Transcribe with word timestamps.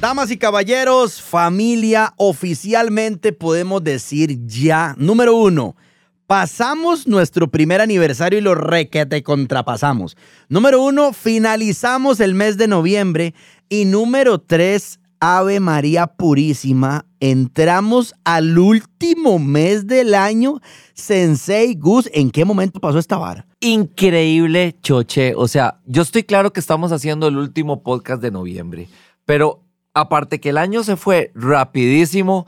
Damas 0.00 0.30
y 0.30 0.38
caballeros, 0.38 1.20
familia, 1.20 2.14
oficialmente 2.16 3.34
podemos 3.34 3.84
decir 3.84 4.46
ya, 4.46 4.94
número 4.96 5.36
uno, 5.36 5.76
pasamos 6.26 7.06
nuestro 7.06 7.50
primer 7.50 7.82
aniversario 7.82 8.38
y 8.38 8.42
lo 8.42 8.54
requete 8.54 9.22
contrapasamos. 9.22 10.16
Número 10.48 10.82
uno, 10.82 11.12
finalizamos 11.12 12.20
el 12.20 12.32
mes 12.32 12.56
de 12.56 12.66
noviembre. 12.66 13.34
Y 13.68 13.84
número 13.84 14.40
tres, 14.40 15.00
Ave 15.20 15.60
María 15.60 16.06
Purísima, 16.06 17.04
entramos 17.20 18.14
al 18.24 18.58
último 18.58 19.38
mes 19.38 19.86
del 19.86 20.14
año. 20.14 20.62
Sensei 20.94 21.74
Gus, 21.74 22.08
¿en 22.14 22.30
qué 22.30 22.46
momento 22.46 22.80
pasó 22.80 22.98
esta 22.98 23.18
vara? 23.18 23.46
Increíble, 23.60 24.76
Choche. 24.80 25.34
O 25.36 25.46
sea, 25.46 25.78
yo 25.84 26.00
estoy 26.00 26.22
claro 26.22 26.54
que 26.54 26.60
estamos 26.60 26.90
haciendo 26.90 27.28
el 27.28 27.36
último 27.36 27.82
podcast 27.82 28.22
de 28.22 28.30
noviembre, 28.30 28.88
pero 29.26 29.62
aparte 29.94 30.40
que 30.40 30.50
el 30.50 30.58
año 30.58 30.82
se 30.84 30.96
fue 30.96 31.32
rapidísimo, 31.34 32.46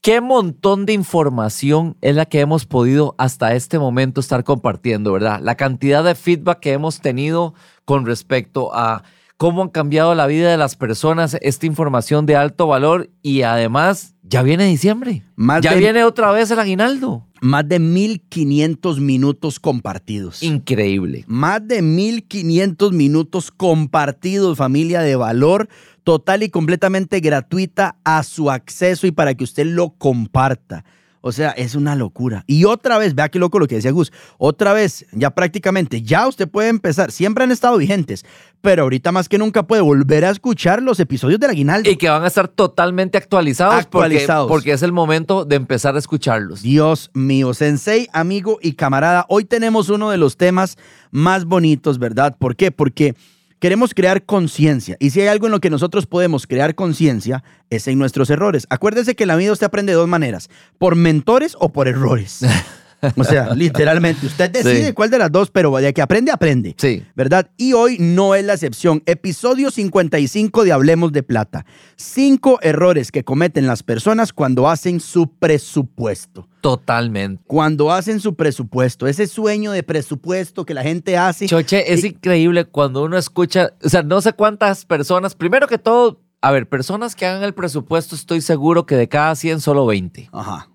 qué 0.00 0.20
montón 0.20 0.86
de 0.86 0.92
información 0.92 1.96
es 2.00 2.14
la 2.14 2.26
que 2.26 2.40
hemos 2.40 2.66
podido 2.66 3.14
hasta 3.18 3.54
este 3.54 3.78
momento 3.78 4.20
estar 4.20 4.44
compartiendo, 4.44 5.12
¿verdad? 5.12 5.40
La 5.42 5.56
cantidad 5.56 6.04
de 6.04 6.14
feedback 6.14 6.60
que 6.60 6.72
hemos 6.72 7.00
tenido 7.00 7.54
con 7.84 8.06
respecto 8.06 8.74
a 8.74 9.02
cómo 9.36 9.62
han 9.62 9.68
cambiado 9.68 10.14
la 10.14 10.26
vida 10.26 10.50
de 10.50 10.56
las 10.56 10.76
personas, 10.76 11.36
esta 11.40 11.66
información 11.66 12.26
de 12.26 12.36
alto 12.36 12.66
valor 12.66 13.10
y 13.22 13.42
además 13.42 14.14
ya 14.22 14.42
viene 14.42 14.66
diciembre. 14.66 15.22
ya 15.62 15.74
viene 15.74 16.04
otra 16.04 16.32
vez 16.32 16.50
el 16.50 16.58
aguinaldo. 16.58 17.26
Más 17.40 17.68
de 17.68 17.78
1500 17.78 18.98
minutos 18.98 19.60
compartidos. 19.60 20.42
Increíble. 20.42 21.24
Más 21.28 21.66
de 21.66 21.82
1500 21.82 22.92
minutos 22.92 23.50
compartidos, 23.50 24.56
familia 24.56 25.02
de 25.02 25.16
valor 25.16 25.68
total 26.02 26.42
y 26.42 26.48
completamente 26.48 27.20
gratuita 27.20 27.96
a 28.04 28.22
su 28.22 28.50
acceso 28.50 29.06
y 29.06 29.10
para 29.10 29.34
que 29.34 29.44
usted 29.44 29.66
lo 29.66 29.90
comparta. 29.90 30.84
O 31.20 31.32
sea, 31.32 31.50
es 31.50 31.74
una 31.74 31.96
locura. 31.96 32.44
Y 32.46 32.64
otra 32.64 32.98
vez, 32.98 33.14
vea 33.14 33.28
qué 33.28 33.38
loco 33.38 33.58
lo 33.58 33.66
que 33.66 33.76
decía 33.76 33.90
Gus, 33.90 34.12
otra 34.38 34.72
vez, 34.72 35.06
ya 35.12 35.30
prácticamente, 35.30 36.02
ya 36.02 36.28
usted 36.28 36.48
puede 36.48 36.68
empezar, 36.68 37.10
siempre 37.10 37.44
han 37.44 37.50
estado 37.50 37.76
vigentes, 37.78 38.24
pero 38.60 38.84
ahorita 38.84 39.12
más 39.12 39.28
que 39.28 39.38
nunca 39.38 39.64
puede 39.64 39.82
volver 39.82 40.24
a 40.24 40.30
escuchar 40.30 40.82
los 40.82 41.00
episodios 41.00 41.40
del 41.40 41.50
Aguinaldo. 41.50 41.90
Y 41.90 41.96
que 41.96 42.08
van 42.08 42.24
a 42.24 42.28
estar 42.28 42.48
totalmente 42.48 43.18
actualizados, 43.18 43.74
actualizados. 43.74 44.48
Porque, 44.48 44.54
porque 44.54 44.72
es 44.72 44.82
el 44.82 44.92
momento 44.92 45.44
de 45.44 45.56
empezar 45.56 45.96
a 45.96 45.98
escucharlos. 45.98 46.62
Dios 46.62 47.10
mío, 47.14 47.54
sensei, 47.54 48.08
amigo 48.12 48.58
y 48.62 48.72
camarada, 48.72 49.26
hoy 49.28 49.44
tenemos 49.44 49.88
uno 49.88 50.10
de 50.10 50.18
los 50.18 50.36
temas 50.36 50.76
más 51.10 51.44
bonitos, 51.44 51.98
¿verdad? 51.98 52.36
¿Por 52.38 52.56
qué? 52.56 52.70
Porque 52.70 53.14
Queremos 53.58 53.94
crear 53.94 54.24
conciencia. 54.24 54.96
Y 55.00 55.10
si 55.10 55.22
hay 55.22 55.28
algo 55.28 55.46
en 55.46 55.52
lo 55.52 55.60
que 55.60 55.70
nosotros 55.70 56.06
podemos 56.06 56.46
crear 56.46 56.74
conciencia, 56.74 57.42
es 57.70 57.88
en 57.88 57.98
nuestros 57.98 58.28
errores. 58.28 58.66
Acuérdese 58.68 59.14
que 59.14 59.24
la 59.24 59.36
vida 59.36 59.52
usted 59.52 59.66
aprende 59.66 59.92
de 59.92 59.98
dos 59.98 60.08
maneras, 60.08 60.50
por 60.78 60.94
mentores 60.94 61.56
o 61.58 61.72
por 61.72 61.88
errores. 61.88 62.40
O 63.16 63.24
sea, 63.24 63.54
literalmente, 63.54 64.26
usted 64.26 64.50
decide 64.50 64.94
cuál 64.94 65.10
de 65.10 65.18
las 65.18 65.30
dos, 65.30 65.50
pero 65.50 65.70
vaya 65.70 65.92
que 65.92 66.02
aprende, 66.02 66.32
aprende. 66.32 66.74
Sí. 66.78 67.02
¿Verdad? 67.14 67.50
Y 67.56 67.72
hoy 67.72 67.96
no 67.98 68.34
es 68.34 68.44
la 68.44 68.54
excepción. 68.54 69.02
Episodio 69.06 69.70
55 69.70 70.64
de 70.64 70.72
Hablemos 70.72 71.12
de 71.12 71.22
Plata. 71.22 71.66
Cinco 71.96 72.58
errores 72.62 73.12
que 73.12 73.24
cometen 73.24 73.66
las 73.66 73.82
personas 73.82 74.32
cuando 74.32 74.68
hacen 74.68 75.00
su 75.00 75.28
presupuesto. 75.28 76.48
Totalmente. 76.60 77.42
Cuando 77.46 77.92
hacen 77.92 78.20
su 78.20 78.34
presupuesto, 78.34 79.06
ese 79.06 79.26
sueño 79.26 79.72
de 79.72 79.82
presupuesto 79.82 80.64
que 80.64 80.74
la 80.74 80.82
gente 80.82 81.16
hace. 81.16 81.46
Choche, 81.46 81.92
es 81.92 82.04
increíble 82.04 82.64
cuando 82.64 83.04
uno 83.04 83.16
escucha, 83.16 83.72
o 83.84 83.88
sea, 83.88 84.02
no 84.02 84.20
sé 84.20 84.32
cuántas 84.32 84.84
personas, 84.84 85.34
primero 85.34 85.68
que 85.68 85.78
todo, 85.78 86.20
a 86.40 86.50
ver, 86.50 86.68
personas 86.68 87.14
que 87.14 87.26
hagan 87.26 87.42
el 87.42 87.54
presupuesto, 87.54 88.14
estoy 88.14 88.40
seguro 88.40 88.86
que 88.86 88.96
de 88.96 89.08
cada 89.08 89.34
100, 89.34 89.60
solo 89.60 89.86
20. 89.86 90.28
Ajá. 90.32 90.68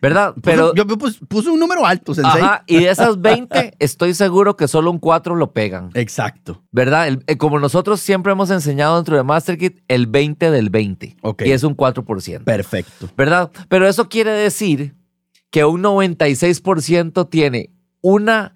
¿Verdad? 0.00 0.34
Pero 0.42 0.74
yo 0.74 0.86
puse 0.86 1.50
un 1.50 1.58
número 1.58 1.84
alto, 1.86 2.14
sensei. 2.14 2.40
Ajá, 2.40 2.64
y 2.66 2.80
de 2.84 2.90
esas 2.90 3.20
20, 3.20 3.74
estoy 3.78 4.14
seguro 4.14 4.56
que 4.56 4.68
solo 4.68 4.90
un 4.90 4.98
4 4.98 5.34
lo 5.36 5.52
pegan. 5.52 5.90
Exacto. 5.94 6.62
¿Verdad? 6.70 7.18
Eh, 7.26 7.36
como 7.36 7.58
nosotros 7.58 8.00
siempre 8.00 8.32
hemos 8.32 8.50
enseñado 8.50 8.96
dentro 8.96 9.16
de 9.16 9.22
MasterKit, 9.22 9.80
el 9.88 10.06
20 10.06 10.50
del 10.50 10.70
20. 10.70 11.16
Ok. 11.22 11.42
Y 11.46 11.52
es 11.52 11.64
un 11.64 11.76
4%. 11.76 12.44
Perfecto. 12.44 13.08
¿Verdad? 13.16 13.50
Pero 13.68 13.88
eso 13.88 14.08
quiere 14.08 14.32
decir 14.32 14.94
que 15.50 15.64
un 15.64 15.82
96% 15.82 17.28
tiene 17.28 17.70
una 18.00 18.54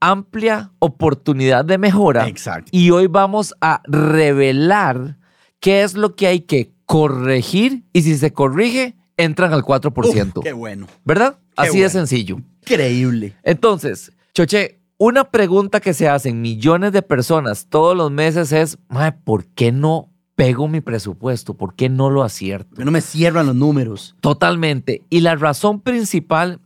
amplia 0.00 0.72
oportunidad 0.80 1.64
de 1.64 1.78
mejora. 1.78 2.26
Exacto. 2.26 2.70
Y 2.72 2.90
hoy 2.90 3.06
vamos 3.06 3.54
a 3.60 3.82
revelar 3.84 5.18
qué 5.60 5.82
es 5.82 5.94
lo 5.94 6.16
que 6.16 6.26
hay 6.26 6.40
que 6.40 6.72
corregir 6.86 7.84
y 7.92 8.02
si 8.02 8.16
se 8.18 8.32
corrige, 8.32 8.96
entran 9.16 9.52
al 9.52 9.62
4%. 9.62 10.42
qué 10.42 10.52
bueno. 10.52 10.86
¿Verdad? 11.04 11.38
Así 11.56 11.80
de 11.80 11.90
sencillo. 11.90 12.40
Increíble. 12.62 13.36
Entonces, 13.42 14.12
Choche, 14.34 14.80
una 14.98 15.30
pregunta 15.30 15.80
que 15.80 15.94
se 15.94 16.08
hacen 16.08 16.40
millones 16.40 16.92
de 16.92 17.02
personas 17.02 17.66
todos 17.68 17.96
los 17.96 18.10
meses 18.10 18.52
es, 18.52 18.78
¿por 19.24 19.46
qué 19.46 19.72
no 19.72 20.10
pego 20.36 20.68
mi 20.68 20.80
presupuesto? 20.80 21.54
¿Por 21.54 21.74
qué 21.74 21.88
no 21.88 22.10
lo 22.10 22.22
acierto? 22.22 22.76
Que 22.76 22.84
no 22.84 22.90
me 22.90 23.00
cierran 23.00 23.46
los 23.46 23.56
números. 23.56 24.16
Totalmente. 24.20 25.02
Y 25.10 25.20
la 25.20 25.34
razón 25.34 25.80
principal 25.80 26.60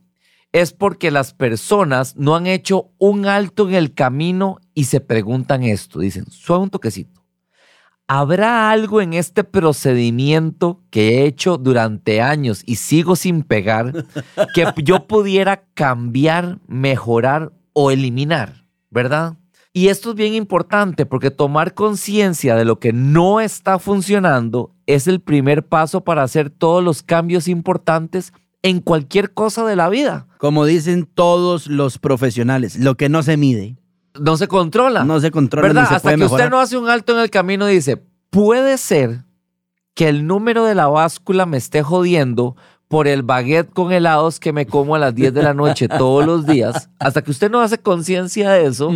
es 0.51 0.71
porque 0.71 1.11
las 1.11 1.33
personas 1.33 2.15
no 2.15 2.35
han 2.35 2.47
hecho 2.47 2.91
un 2.97 3.25
alto 3.25 3.67
en 3.67 3.75
el 3.75 3.93
camino 3.93 4.59
y 4.73 4.85
se 4.85 5.01
preguntan 5.01 5.63
esto. 5.63 5.99
Dicen, 5.99 6.25
suave 6.29 6.63
un 6.63 6.69
toquecito. 6.69 7.21
¿Habrá 8.09 8.71
algo 8.71 9.01
en 9.01 9.13
este 9.13 9.43
procedimiento 9.43 10.81
que 10.91 11.09
he 11.09 11.25
hecho 11.25 11.57
durante 11.57 12.21
años 12.21 12.63
y 12.65 12.77
sigo 12.77 13.17
sin 13.17 13.43
pegar 13.43 14.05
que 14.53 14.65
yo 14.81 15.07
pudiera 15.07 15.65
cambiar, 15.73 16.59
mejorar 16.67 17.51
o 17.73 17.91
eliminar? 17.91 18.63
¿Verdad? 18.89 19.35
Y 19.73 19.89
esto 19.89 20.11
es 20.11 20.15
bien 20.15 20.33
importante 20.35 21.05
porque 21.05 21.31
tomar 21.31 21.73
conciencia 21.73 22.55
de 22.55 22.63
lo 22.63 22.79
que 22.79 22.93
no 22.93 23.41
está 23.41 23.77
funcionando 23.77 24.73
es 24.85 25.07
el 25.07 25.19
primer 25.19 25.67
paso 25.67 26.05
para 26.05 26.23
hacer 26.23 26.49
todos 26.49 26.81
los 26.81 27.03
cambios 27.03 27.49
importantes 27.49 28.31
en 28.63 28.79
cualquier 28.79 29.33
cosa 29.33 29.65
de 29.65 29.75
la 29.75 29.89
vida. 29.89 30.27
Como 30.37 30.65
dicen 30.65 31.05
todos 31.13 31.67
los 31.67 31.99
profesionales, 31.99 32.79
lo 32.79 32.95
que 32.95 33.09
no 33.09 33.21
se 33.21 33.35
mide 33.35 33.75
no 34.19 34.37
se 34.37 34.47
controla. 34.47 35.03
No 35.03 35.19
se 35.19 35.31
controla. 35.31 35.67
¿Verdad? 35.67 35.87
Hasta 35.91 36.15
que 36.15 36.23
usted 36.23 36.49
no 36.49 36.59
hace 36.59 36.77
un 36.77 36.89
alto 36.89 37.13
en 37.13 37.19
el 37.19 37.29
camino 37.29 37.69
y 37.69 37.75
dice, 37.75 37.97
puede 38.29 38.77
ser 38.77 39.23
que 39.93 40.09
el 40.09 40.27
número 40.27 40.65
de 40.65 40.75
la 40.75 40.87
báscula 40.87 41.45
me 41.45 41.57
esté 41.57 41.81
jodiendo 41.81 42.55
por 42.87 43.07
el 43.07 43.23
baguette 43.23 43.73
con 43.73 43.91
helados 43.91 44.39
que 44.39 44.53
me 44.53 44.65
como 44.65 44.95
a 44.95 44.99
las 44.99 45.13
10 45.13 45.33
de 45.33 45.43
la 45.43 45.53
noche 45.53 45.87
todos 45.97 46.25
los 46.25 46.45
días, 46.45 46.89
hasta 46.99 47.21
que 47.21 47.31
usted 47.31 47.51
no 47.51 47.59
hace 47.59 47.79
conciencia 47.79 48.51
de 48.51 48.65
eso, 48.65 48.91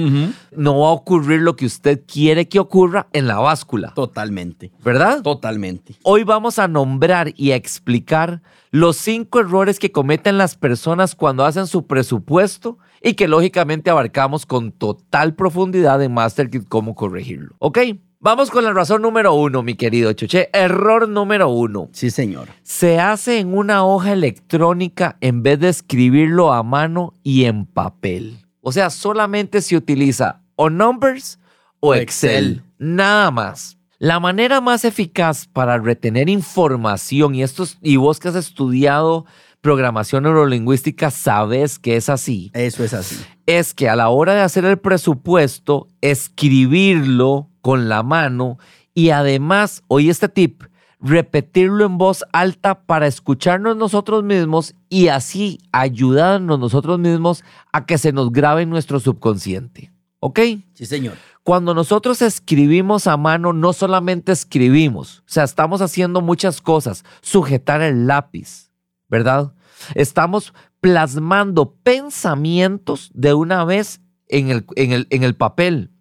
no 0.56 0.80
va 0.80 0.90
a 0.90 0.92
ocurrir 0.92 1.42
lo 1.42 1.56
que 1.56 1.66
usted 1.66 2.02
quiere 2.06 2.48
que 2.48 2.60
ocurra 2.60 3.08
en 3.12 3.28
la 3.28 3.40
báscula. 3.40 3.94
Totalmente. 3.94 4.72
¿Verdad? 4.84 5.22
Totalmente. 5.22 5.96
Hoy 6.04 6.24
vamos 6.24 6.60
a 6.60 6.68
nombrar 6.68 7.34
y 7.36 7.52
a 7.52 7.56
explicar 7.56 8.42
los 8.72 8.96
cinco 8.98 9.40
errores 9.42 9.80
que 9.80 9.92
cometen 9.92 10.38
las 10.38 10.56
personas 10.56 11.16
cuando 11.16 11.46
hacen 11.46 11.68
su 11.68 11.86
presupuesto 11.86 12.78
y 13.02 13.14
que 13.16 13.28
lógicamente 13.28 13.90
abarcamos 13.90 14.46
con 14.46 14.72
total 14.72 15.34
profundidad 15.36 16.02
en 16.04 16.14
MasterKit 16.14 16.68
cómo 16.68 16.96
corregirlo. 16.96 17.56
¿Ok? 17.60 17.80
Vamos 18.20 18.52
con 18.52 18.64
la 18.64 18.72
razón 18.72 19.02
número 19.02 19.34
uno, 19.34 19.64
mi 19.64 19.74
querido 19.74 20.14
Choche. 20.14 20.50
Error 20.54 21.10
número 21.10 21.50
uno. 21.50 21.90
Sí, 21.92 22.12
señor. 22.12 22.50
Se 22.62 23.00
hace 23.00 23.40
en 23.40 23.58
una 23.58 23.84
hoja 23.84 24.12
electrónica 24.14 25.18
en 25.22 25.42
vez 25.42 25.60
de 25.60 25.70
escribirlo 25.70 26.54
a 26.54 26.62
mano 26.62 27.16
y 27.24 27.46
en 27.46 27.66
papel. 27.66 28.38
O 28.62 28.72
sea, 28.72 28.92
solamente 28.92 29.62
se 29.62 29.76
utiliza 29.76 30.42
o 30.56 30.70
Numbers 30.70 31.40
o 31.80 31.96
Excel. 31.96 32.46
Excel. 32.60 32.64
Nada 32.78 33.32
más. 33.32 33.78
La 33.98 34.20
manera 34.20 34.62
más 34.62 34.86
eficaz 34.86 35.48
para 35.48 35.78
retener 35.80 36.30
información, 36.30 37.34
y, 37.36 37.44
esto 37.44 37.64
es- 37.64 37.78
y 37.82 37.96
vos 37.98 38.20
que 38.20 38.28
has 38.30 38.36
estudiado 38.36 39.26
programación 39.62 40.24
neurolingüística 40.24 41.12
sabes 41.12 41.80
que 41.80 41.96
es 41.96 42.10
así, 42.10 42.52
Eso 42.54 42.84
es 42.84 42.94
así. 42.94 43.16
es 43.46 43.74
que 43.74 43.90
a 43.90 43.96
la 43.96 44.10
hora 44.10 44.34
de 44.34 44.42
hacer 44.42 44.66
el 44.66 44.78
presupuesto, 44.78 45.88
escribirlo 46.02 47.50
con 47.62 47.88
la 47.90 48.04
mano 48.04 48.58
y 48.94 49.12
además, 49.12 49.84
oí 49.88 50.10
este 50.10 50.28
tip, 50.30 50.64
repetirlo 51.00 51.86
en 51.86 51.98
voz 51.98 52.24
alta 52.34 52.84
para 52.84 53.08
escucharnos 53.08 53.78
nosotros 53.78 54.24
mismos 54.24 54.76
y 54.90 55.08
así 55.08 55.60
ayudarnos 55.72 56.60
nosotros 56.60 57.00
mismos 57.00 57.44
a 57.72 57.86
que 57.86 57.98
se 57.98 58.12
nos 58.12 58.32
grabe 58.32 58.64
en 58.64 58.70
nuestro 58.70 59.00
subconsciente. 59.00 59.92
¿Ok? 60.20 60.40
Sí, 60.74 60.86
señor. 60.86 61.14
Cuando 61.44 61.74
nosotros 61.74 62.22
escribimos 62.22 63.08
a 63.08 63.18
mano, 63.18 63.54
no 63.54 63.74
solamente 63.74 64.32
escribimos, 64.32 65.20
o 65.20 65.24
sea, 65.26 65.44
estamos 65.44 65.82
haciendo 65.82 66.22
muchas 66.22 66.62
cosas. 66.62 67.04
Sujetar 67.22 67.82
el 67.82 68.06
lápiz, 68.06 68.71
¿verdad? 69.12 69.54
Estamos 69.94 70.54
plasmando 70.80 71.76
pensamientos 71.84 73.12
de 73.14 73.36
una 73.36 73.66
vez 73.66 74.02
en 74.28 74.50
el, 74.50 74.66
en 74.76 74.94
el, 74.94 75.08
en 75.12 75.24
el 75.24 75.36
papel. 75.36 75.92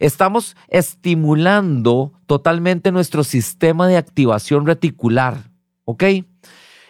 Estamos 0.00 0.56
estimulando 0.68 2.12
totalmente 2.26 2.90
nuestro 2.90 3.22
sistema 3.22 3.86
de 3.86 3.96
activación 3.96 4.66
reticular, 4.66 5.50
¿ok? 5.84 6.04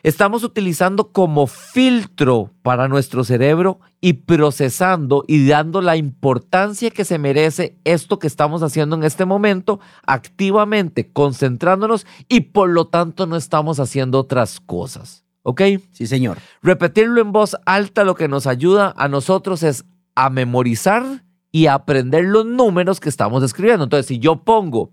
Estamos 0.05 0.45
utilizando 0.45 1.13
como 1.13 1.49
filtro 1.49 2.53
para 2.63 2.87
nuestro 2.87 3.25
cerebro 3.25 3.81
y 4.01 4.13
procesando 4.13 5.25
y 5.27 5.49
dando 5.49 5.81
la 5.81 5.97
importancia 5.97 6.91
que 6.91 7.05
se 7.05 7.19
merece 7.19 7.79
esto 7.85 8.21
que 8.21 8.29
estamos 8.29 8.63
haciendo 8.63 8.95
en 8.95 9.03
este 9.03 9.25
momento, 9.25 9.81
activamente 10.07 11.11
concentrándonos 11.13 12.07
y 12.29 12.41
por 12.41 12.71
lo 12.71 12.87
tanto 12.87 13.27
no 13.27 13.37
estamos 13.37 13.81
haciendo 13.81 14.21
otras 14.21 14.61
cosas. 14.61 15.28
¿Ok? 15.49 15.63
Sí, 15.93 16.07
señor. 16.07 16.37
Repetirlo 16.61 17.23
en 17.23 17.33
voz 17.33 17.57
alta 17.65 18.05
lo 18.05 18.15
que 18.15 18.29
nos 18.29 18.47
ayuda 18.47 18.93
a 18.99 19.09
nosotros 19.09 19.63
es 19.63 19.87
a 20.15 20.29
memorizar 20.29 21.25
y 21.51 21.69
a 21.69 21.73
aprender 21.73 22.27
los 22.27 22.45
números 22.45 23.01
que 23.01 23.09
estamos 23.09 23.43
escribiendo. 23.43 23.85
Entonces, 23.85 24.05
si 24.05 24.19
yo 24.19 24.45
pongo 24.45 24.91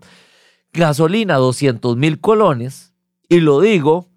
gasolina 0.72 1.36
200 1.36 1.98
mil 1.98 2.22
colones 2.22 2.94
y 3.28 3.42
lo 3.42 3.60
digo, 3.60 4.08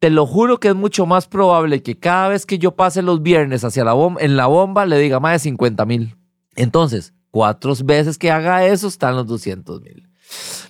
te 0.00 0.10
lo 0.10 0.26
juro 0.26 0.58
que 0.58 0.66
es 0.66 0.74
mucho 0.74 1.06
más 1.06 1.28
probable 1.28 1.84
que 1.84 1.96
cada 1.96 2.26
vez 2.26 2.44
que 2.44 2.58
yo 2.58 2.72
pase 2.72 3.00
los 3.00 3.22
viernes 3.22 3.62
hacia 3.62 3.84
la 3.84 3.92
bomba, 3.92 4.20
en 4.20 4.36
la 4.36 4.48
bomba 4.48 4.86
le 4.86 4.98
diga 4.98 5.20
más 5.20 5.34
de 5.34 5.38
50 5.50 5.86
mil. 5.86 6.16
Entonces, 6.56 7.14
cuatro 7.30 7.72
veces 7.84 8.18
que 8.18 8.32
haga 8.32 8.66
eso 8.66 8.88
están 8.88 9.14
los 9.14 9.28
200 9.28 9.80
mil. 9.80 10.08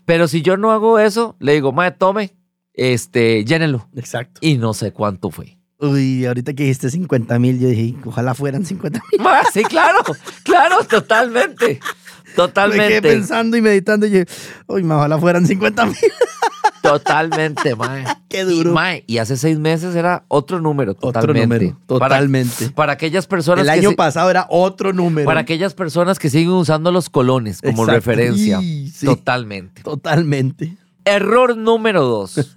Pero 0.05 0.29
si 0.29 0.43
yo 0.43 0.59
no 0.59 0.71
hago 0.71 0.99
eso, 0.99 1.35
le 1.41 1.55
digo, 1.55 1.73
madre, 1.73 1.97
tome, 1.99 2.37
este, 2.75 3.45
llénelo. 3.45 3.89
Exacto. 3.97 4.41
Y 4.43 4.59
no 4.59 4.75
sé 4.75 4.93
cuánto 4.93 5.31
fue. 5.31 5.57
Uy, 5.81 6.25
ahorita 6.25 6.55
que 6.55 6.63
dijiste 6.65 6.91
50 6.91 7.39
mil, 7.39 7.59
yo 7.59 7.69
dije, 7.69 7.95
ojalá 8.05 8.35
fueran 8.35 8.65
50 8.65 9.01
mil. 9.13 9.21
Ma, 9.23 9.41
Sí, 9.53 9.63
claro, 9.65 9.99
claro, 10.45 10.85
totalmente. 10.85 11.67
Me 11.67 11.79
quedé 11.79 12.35
Totalmente. 12.37 13.03
pensando 13.03 13.57
y 13.57 13.61
meditando 13.63 14.07
y 14.07 14.11
yo, 14.11 14.21
uy, 14.67 14.83
ma, 14.83 14.97
ojalá 14.97 15.19
fueran 15.19 15.47
50 15.47 15.87
mil. 15.87 15.97
Totalmente, 16.83 17.75
mae. 17.77 18.05
Qué 18.29 18.45
duro. 18.45 18.71
Y, 18.71 18.75
mae, 18.75 19.05
y 19.07 19.19
hace 19.19 19.37
seis 19.37 19.59
meses 19.59 19.95
era 19.97 20.25
otro 20.29 20.61
número, 20.61 20.93
Otro 20.93 21.13
totalmente. 21.13 21.47
número, 21.47 21.79
Para- 21.87 22.17
totalmente. 22.17 22.71
Para, 22.71 22.93
aquellas 22.93 23.27
personas 23.27 23.63
El 23.65 23.71
año 23.71 23.93
pasado 23.93 24.31
era 24.31 24.47
otro 24.51 24.93
número. 24.93 25.25
para 25.27 25.41
aquellas 25.41 25.73
personas 25.75 26.19
que 26.19 26.29
siguen 26.29 26.51
usando 26.51 26.93
los 26.93 27.09
colones 27.09 27.61
como 27.63 27.85
Exacto. 27.85 27.93
referencia. 27.93 28.61
Sí. 28.61 29.07
Totalmente. 29.07 29.83
Totalmente. 29.83 30.77
Error 31.05 31.57
número 31.57 32.05
dos. 32.05 32.53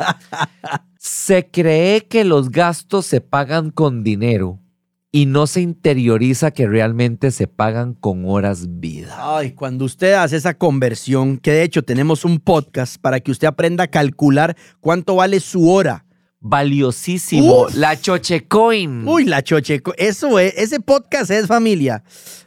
se 0.97 1.49
cree 1.49 2.07
que 2.07 2.23
los 2.23 2.49
gastos 2.49 3.05
se 3.05 3.21
pagan 3.21 3.71
con 3.71 4.03
dinero 4.03 4.59
y 5.11 5.25
no 5.25 5.47
se 5.47 5.61
interioriza 5.61 6.51
que 6.51 6.67
realmente 6.67 7.31
se 7.31 7.47
pagan 7.47 7.94
con 7.94 8.23
horas 8.25 8.79
vida. 8.79 9.15
Ay, 9.17 9.51
cuando 9.51 9.85
usted 9.85 10.13
hace 10.13 10.35
esa 10.35 10.53
conversión, 10.53 11.38
que 11.38 11.51
de 11.51 11.63
hecho 11.63 11.81
tenemos 11.83 12.25
un 12.25 12.39
podcast 12.39 13.01
para 13.01 13.19
que 13.19 13.31
usted 13.31 13.47
aprenda 13.47 13.85
a 13.85 13.88
calcular 13.88 14.55
cuánto 14.79 15.15
vale 15.15 15.39
su 15.39 15.69
hora. 15.69 16.05
Valiosísimo. 16.39 17.63
Uf. 17.63 17.75
La 17.75 18.00
Chochecoin. 18.00 19.07
Uy, 19.07 19.25
la 19.25 19.42
chocheco. 19.44 19.94
Eso 19.98 20.39
es, 20.39 20.54
ese 20.57 20.80
podcast 20.80 21.31
es 21.31 21.48
familia. 21.48 22.04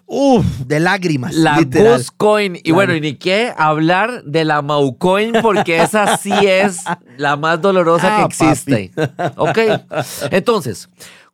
Uf, 0.07 0.45
de 0.67 0.81
lágrimas. 0.81 1.35
La. 1.35 1.61
Guscoin. 1.63 2.59
Y 2.65 2.73
bueno, 2.73 2.95
y 2.95 3.01
ni 3.01 3.15
qué 3.15 3.53
hablar 3.57 4.25
de 4.25 4.45
la 4.45 4.61
Maucoin 4.63 5.35
porque 5.41 5.81
esa 5.83 6.17
sí 6.17 6.33
es 6.33 6.83
la 7.17 7.37
más 7.37 7.61
dolorosa 7.61 8.17
Ah, 8.17 8.19
que 8.19 8.45
existe. 8.45 8.91
Ok. 9.37 9.59
Entonces, 10.31 10.89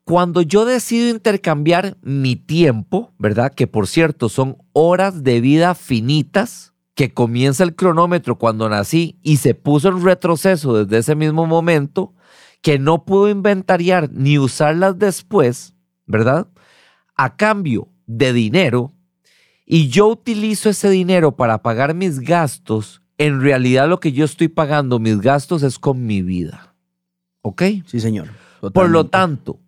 cuando 0.05 0.43
yo 0.43 0.64
decido 0.64 1.09
intercambiar 1.09 1.97
mi 2.02 2.37
tiempo, 2.37 3.12
¿verdad? 3.19 3.52
Que 3.55 3.67
por 3.67 3.87
cierto 3.87 4.29
son 4.29 4.59
horas 4.73 5.25
de 5.25 5.41
vida 5.41 5.75
finitas, 5.75 6.75
que 6.94 7.12
comienza 7.12 7.64
el 7.64 7.75
cronómetro 7.75 8.37
cuando 8.38 8.69
nací 8.69 9.19
y 9.23 9.38
se 9.38 9.55
puso 9.55 9.88
en 9.88 10.02
retroceso 10.02 10.85
desde 10.85 10.99
ese 10.99 11.14
mismo 11.14 11.47
momento, 11.47 12.14
que 12.66 12.80
no 12.80 13.04
puedo 13.04 13.28
inventariar 13.28 14.10
ni 14.10 14.40
usarlas 14.40 14.98
después, 14.98 15.72
¿verdad? 16.04 16.48
A 17.14 17.36
cambio 17.36 17.86
de 18.06 18.32
dinero, 18.32 18.92
y 19.64 19.86
yo 19.86 20.08
utilizo 20.08 20.68
ese 20.68 20.90
dinero 20.90 21.36
para 21.36 21.62
pagar 21.62 21.94
mis 21.94 22.18
gastos, 22.18 23.02
en 23.18 23.40
realidad 23.40 23.88
lo 23.88 24.00
que 24.00 24.10
yo 24.10 24.24
estoy 24.24 24.48
pagando 24.48 24.98
mis 24.98 25.20
gastos 25.20 25.62
es 25.62 25.78
con 25.78 26.06
mi 26.06 26.22
vida. 26.22 26.74
¿Ok? 27.42 27.62
Sí, 27.86 28.00
señor. 28.00 28.30
Por 28.74 28.90
lo 28.90 29.06
tanto, 29.06 29.60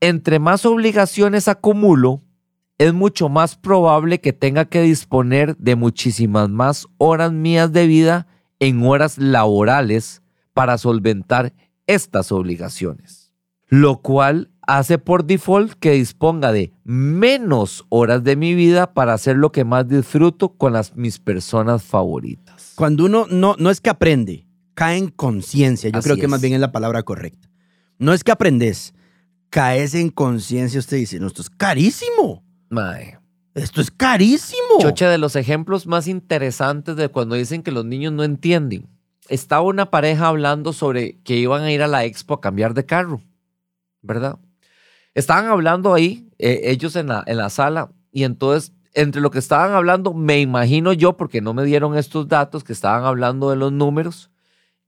entre 0.00 0.40
más 0.40 0.66
obligaciones 0.66 1.46
acumulo, 1.46 2.22
es 2.76 2.92
mucho 2.92 3.28
más 3.28 3.54
probable 3.54 4.20
que 4.20 4.32
tenga 4.32 4.64
que 4.64 4.82
disponer 4.82 5.56
de 5.58 5.76
muchísimas 5.76 6.48
más 6.48 6.88
horas 6.98 7.30
mías 7.30 7.72
de 7.72 7.86
vida 7.86 8.26
en 8.58 8.84
horas 8.84 9.16
laborales 9.16 10.22
para 10.54 10.76
solventar 10.76 11.52
estas 11.94 12.32
obligaciones. 12.32 13.32
Lo 13.68 14.02
cual 14.02 14.50
hace 14.62 14.98
por 14.98 15.24
default 15.24 15.72
que 15.74 15.92
disponga 15.92 16.52
de 16.52 16.72
menos 16.84 17.84
horas 17.88 18.22
de 18.22 18.36
mi 18.36 18.54
vida 18.54 18.92
para 18.92 19.14
hacer 19.14 19.36
lo 19.36 19.50
que 19.52 19.64
más 19.64 19.88
disfruto 19.88 20.50
con 20.50 20.72
las, 20.72 20.94
mis 20.96 21.18
personas 21.18 21.82
favoritas. 21.82 22.72
Cuando 22.76 23.06
uno 23.06 23.26
no, 23.30 23.56
no 23.58 23.70
es 23.70 23.80
que 23.80 23.90
aprende, 23.90 24.46
cae 24.74 24.98
en 24.98 25.08
conciencia. 25.08 25.90
Yo 25.90 25.98
Así 25.98 26.08
creo 26.08 26.16
que 26.16 26.28
más 26.28 26.40
bien 26.40 26.54
es 26.54 26.60
la 26.60 26.72
palabra 26.72 27.02
correcta. 27.02 27.48
No 27.98 28.12
es 28.12 28.24
que 28.24 28.32
aprendes, 28.32 28.94
caes 29.50 29.94
en 29.94 30.10
conciencia. 30.10 30.80
Usted 30.80 30.96
dice, 30.96 31.20
no, 31.20 31.26
esto 31.26 31.42
es 31.42 31.50
carísimo. 31.50 32.44
Mae. 32.68 33.18
Esto 33.54 33.80
es 33.80 33.90
carísimo. 33.90 34.78
Choche, 34.80 35.04
de 35.04 35.18
los 35.18 35.36
ejemplos 35.36 35.86
más 35.86 36.08
interesantes 36.08 36.96
de 36.96 37.08
cuando 37.08 37.34
dicen 37.34 37.62
que 37.62 37.70
los 37.70 37.84
niños 37.84 38.12
no 38.12 38.24
entienden. 38.24 38.88
Estaba 39.28 39.62
una 39.62 39.90
pareja 39.90 40.28
hablando 40.28 40.72
sobre 40.72 41.20
que 41.22 41.36
iban 41.36 41.62
a 41.62 41.72
ir 41.72 41.82
a 41.82 41.86
la 41.86 42.04
expo 42.04 42.34
a 42.34 42.40
cambiar 42.40 42.74
de 42.74 42.84
carro, 42.84 43.22
¿verdad? 44.02 44.38
Estaban 45.14 45.46
hablando 45.46 45.94
ahí, 45.94 46.28
eh, 46.38 46.60
ellos 46.64 46.96
en 46.96 47.08
la, 47.08 47.22
en 47.26 47.36
la 47.36 47.50
sala, 47.50 47.92
y 48.12 48.24
entonces, 48.24 48.72
entre 48.94 49.22
lo 49.22 49.30
que 49.30 49.38
estaban 49.38 49.72
hablando, 49.72 50.12
me 50.12 50.40
imagino 50.40 50.92
yo, 50.92 51.16
porque 51.16 51.40
no 51.40 51.54
me 51.54 51.64
dieron 51.64 51.96
estos 51.96 52.28
datos, 52.28 52.62
que 52.62 52.72
estaban 52.72 53.04
hablando 53.04 53.50
de 53.50 53.56
los 53.56 53.72
números 53.72 54.30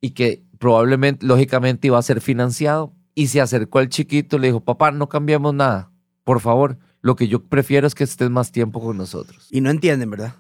y 0.01 0.11
que 0.11 0.45
probablemente, 0.59 1.27
lógicamente, 1.27 1.87
iba 1.87 1.99
a 1.99 2.03
ser 2.03 2.21
financiado. 2.21 2.93
Y 3.15 3.29
se 3.29 3.41
acercó 3.41 3.79
al 3.79 3.89
chiquito 3.89 4.39
le 4.39 4.49
dijo, 4.49 4.61
papá, 4.61 4.91
no 4.91 5.09
cambiamos 5.09 5.55
nada, 5.55 5.91
por 6.25 6.41
favor. 6.41 6.79
Lo 7.01 7.17
que 7.17 7.29
yo 7.29 7.45
prefiero 7.45 7.87
es 7.87 7.95
que 7.95 8.05
estés 8.05 8.29
más 8.29 8.51
tiempo 8.51 8.81
con 8.81 8.97
nosotros. 8.97 9.47
Y 9.51 9.61
no 9.61 9.71
entienden, 9.71 10.11
¿verdad? 10.11 10.35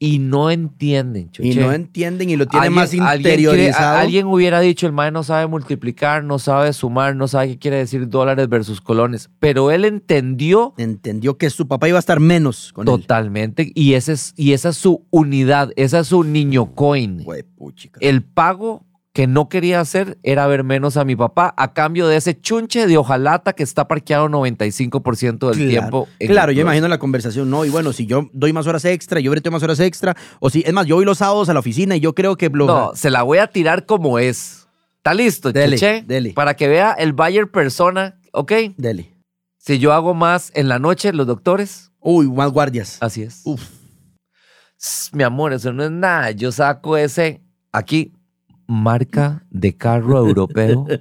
Y 0.00 0.20
no 0.20 0.50
entienden. 0.50 1.28
Y 1.40 1.54
no 1.56 1.72
entienden 1.72 2.30
y 2.30 2.36
lo 2.36 2.46
tienen 2.46 2.68
Alguien- 2.68 3.00
más 3.00 3.08
alguien 3.10 3.16
interiorizado. 3.34 3.96
a- 3.96 4.00
alguien 4.00 4.26
hubiera 4.28 4.60
dicho, 4.60 4.86
el 4.86 4.92
mae 4.92 5.10
no 5.10 5.24
sabe 5.24 5.46
multiplicar, 5.48 6.22
no 6.22 6.38
sabe 6.38 6.72
sumar, 6.72 7.16
no 7.16 7.26
sabe 7.26 7.48
qué 7.48 7.58
quiere 7.58 7.78
decir 7.78 8.08
dólares 8.08 8.48
versus 8.48 8.80
colones. 8.80 9.28
Pero 9.40 9.70
él 9.72 9.84
entendió 9.84 10.74
Entendió 10.78 11.36
que 11.36 11.50
su 11.50 11.66
papá 11.66 11.88
iba 11.88 11.98
a 11.98 12.00
estar 12.00 12.20
menos 12.20 12.72
con 12.72 12.86
él. 12.86 12.92
totalmente 13.00 13.72
y, 13.74 13.94
ese 13.94 14.12
es, 14.12 14.34
y 14.36 14.52
esa 14.52 14.68
es 14.68 14.76
su 14.76 15.04
unidad, 15.10 15.70
esa 15.76 16.00
es 16.00 16.06
su 16.06 16.22
niño 16.22 16.74
coin. 16.74 17.22
Huepuchica. 17.24 17.98
El 18.00 18.22
pago 18.22 18.84
que 19.18 19.26
no 19.26 19.48
quería 19.48 19.80
hacer 19.80 20.16
era 20.22 20.46
ver 20.46 20.62
menos 20.62 20.96
a 20.96 21.04
mi 21.04 21.16
papá 21.16 21.52
a 21.56 21.72
cambio 21.72 22.06
de 22.06 22.14
ese 22.16 22.40
chunche 22.40 22.86
de 22.86 22.96
hojalata 22.98 23.52
que 23.52 23.64
está 23.64 23.88
parqueado 23.88 24.28
95% 24.28 25.48
del 25.50 25.56
Claro. 25.56 25.68
tiempo. 25.68 26.08
en 26.20 26.28
Claro, 26.28 26.52
yo 26.52 26.62
imagino 26.62 26.86
la 26.86 26.98
conversación, 27.00 27.50
no, 27.50 27.64
y 27.64 27.68
bueno, 27.68 27.92
si 27.92 28.06
yo 28.06 28.30
doy 28.32 28.52
más 28.52 28.68
horas 28.68 28.84
extra, 28.84 29.18
yo 29.18 29.32
breteo 29.32 29.50
más 29.50 29.64
horas 29.64 29.80
extra, 29.80 30.16
o 30.38 30.50
si, 30.50 30.62
es 30.64 30.72
más, 30.72 30.86
yo 30.86 30.94
voy 30.94 31.04
los 31.04 31.18
sábados 31.18 31.48
a 31.48 31.52
la 31.52 31.58
oficina 31.58 31.96
y 31.96 32.00
yo 32.00 32.14
creo 32.14 32.36
que... 32.36 32.48
No, 32.48 32.92
se 32.94 33.10
la 33.10 33.24
voy 33.24 33.38
a 33.38 33.48
tirar 33.48 33.86
como 33.86 34.20
es. 34.20 34.68
¿Está 34.98 35.14
listo, 35.14 35.50
Dele, 35.50 35.76
Cheche? 35.78 36.04
dele. 36.06 36.32
Para 36.34 36.54
que 36.54 36.68
vea 36.68 36.92
el 36.92 37.12
buyer 37.12 37.50
persona, 37.50 38.20
¿ok? 38.32 38.52
Dele. 38.76 39.16
Si 39.56 39.80
yo 39.80 39.94
hago 39.94 40.14
más 40.14 40.52
en 40.54 40.68
la 40.68 40.78
noche, 40.78 41.12
los 41.12 41.26
doctores, 41.26 41.90
Uy, 41.98 42.28
más 42.30 42.52
guardias. 42.52 42.98
así 43.00 43.22
es. 43.24 43.40
Uf. 43.42 43.62
Mi 45.12 45.24
amor, 45.24 45.52
eso 45.54 45.72
no 45.72 45.82
es 45.82 45.90
nada. 45.90 46.30
Yo 46.30 46.52
saco 46.52 46.96
ese 46.96 47.42
aquí, 47.72 48.12
marca 48.68 49.44
de 49.50 49.76
carro 49.76 50.18
europeo. 50.18 50.86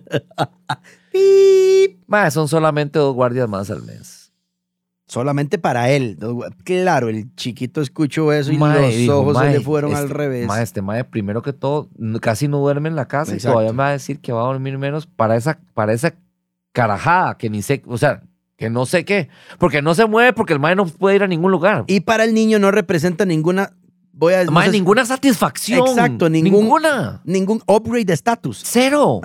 Ma, 2.08 2.32
son 2.32 2.48
solamente 2.48 3.00
dos 3.00 3.14
guardias 3.14 3.50
más 3.50 3.70
al 3.70 3.84
mes. 3.84 4.32
Solamente 5.08 5.58
para 5.58 5.90
él. 5.90 6.18
Claro, 6.64 7.08
el 7.10 7.34
chiquito 7.36 7.82
escuchó 7.82 8.32
eso 8.34 8.52
y 8.52 8.58
Mae, 8.58 8.82
los 8.82 8.96
dijo, 8.96 9.18
ojos 9.20 9.38
se 9.38 9.44
"Mae, 9.44 9.54
le 9.54 9.62
fueron 9.62 9.92
este- 9.92 10.04
al 10.04 10.10
revés. 10.10 10.48
Ma, 10.48 10.62
este 10.62 10.82
mae, 10.82 11.04
primero 11.06 11.42
que 11.42 11.54
todo, 11.54 11.90
casi 12.22 12.48
no 12.50 12.60
duerme 12.60 12.90
en 12.90 12.96
la 12.96 13.08
casa 13.08 13.34
Exacto. 13.34 13.50
y 13.50 13.52
todavía 13.54 13.72
me 13.74 13.78
va 13.78 13.88
a 13.90 13.94
decir 13.94 14.20
que 14.20 14.34
va 14.34 14.42
a 14.42 14.46
dormir 14.48 14.78
menos 14.78 15.08
para 15.08 15.36
esa, 15.38 15.60
para 15.74 15.94
esa 15.94 16.14
carajada 16.74 17.38
que 17.38 17.50
ni 17.50 17.62
sé, 17.62 17.82
o 17.88 17.98
sea, 17.98 18.22
que 18.58 18.70
no 18.70 18.86
sé 18.86 19.06
qué. 19.06 19.30
Porque 19.60 19.82
no 19.82 19.96
se 19.96 20.06
mueve 20.08 20.34
porque 20.34 20.52
el 20.54 20.60
mae 20.60 20.76
no 20.76 20.86
puede 20.86 21.16
ir 21.16 21.24
a 21.24 21.28
ningún 21.28 21.52
lugar. 21.52 21.86
Y 21.88 22.02
para 22.02 22.26
el 22.26 22.34
niño 22.34 22.60
no 22.60 22.72
representa 22.72 23.26
ninguna... 23.26 23.77
Voy 24.20 24.34
a... 24.34 24.46
no 24.46 24.52
sé- 24.64 24.72
ninguna 24.72 25.06
satisfacción. 25.06 25.88
Exacto, 25.88 26.28
ningún- 26.28 26.62
Ninguna. 26.64 27.22
Ningún 27.24 27.62
upgrade 27.68 28.06
de 28.06 28.14
estatus. 28.14 28.62
Cero. 28.66 29.22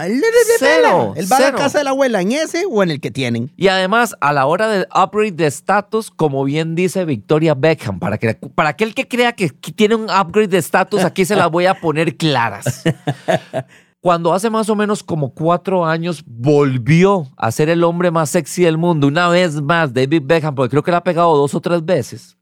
Cero, 0.59 1.15
él 1.17 1.33
va 1.33 1.37
a 1.37 1.41
la 1.41 1.47
casa 1.59 1.79
de 1.79 1.85
la 1.85 1.91
abuela 1.91 2.21
en 2.21 2.33
ese 2.33 2.65
o 2.71 2.83
en 2.83 2.91
el 2.91 3.01
que 3.01 3.11
tienen. 3.11 3.51
Y 3.57 3.69
además, 3.69 4.15
a 4.21 4.33
la 4.35 4.45
hora 4.47 4.69
del 4.69 4.87
upgrade 4.95 5.33
de 5.33 5.47
estatus, 5.47 6.11
como 6.11 6.45
bien 6.45 6.75
dice 6.75 7.05
Victoria 7.07 7.55
Beckham, 7.55 7.99
para, 7.99 8.19
que, 8.19 8.35
para 8.55 8.69
aquel 8.71 8.95
que 8.95 9.09
crea 9.09 9.33
que 9.33 9.49
tiene 9.49 9.95
un 9.95 10.05
upgrade 10.11 10.49
de 10.49 10.59
estatus, 10.59 11.03
aquí 11.05 11.25
se 11.25 11.37
las 11.37 11.51
voy 11.51 11.65
a 11.67 11.75
poner 11.75 12.17
claras. 12.17 12.83
Cuando 14.01 14.33
hace 14.35 14.51
más 14.51 14.69
o 14.69 14.75
menos 14.75 15.03
como 15.05 15.33
cuatro 15.33 15.87
años 15.87 16.25
volvió 16.27 17.29
a 17.37 17.53
ser 17.53 17.69
el 17.69 17.85
hombre 17.85 18.11
más 18.11 18.31
sexy 18.31 18.65
del 18.65 18.77
mundo, 18.77 19.07
una 19.07 19.29
vez 19.29 19.63
más, 19.63 19.95
David 19.95 20.23
Beckham, 20.25 20.55
porque 20.57 20.71
creo 20.71 20.83
que 20.83 20.91
le 20.91 20.97
ha 20.97 21.05
pegado 21.05 21.37
dos 21.37 21.55
o 21.55 21.61
tres 21.61 21.85
veces, 21.85 22.37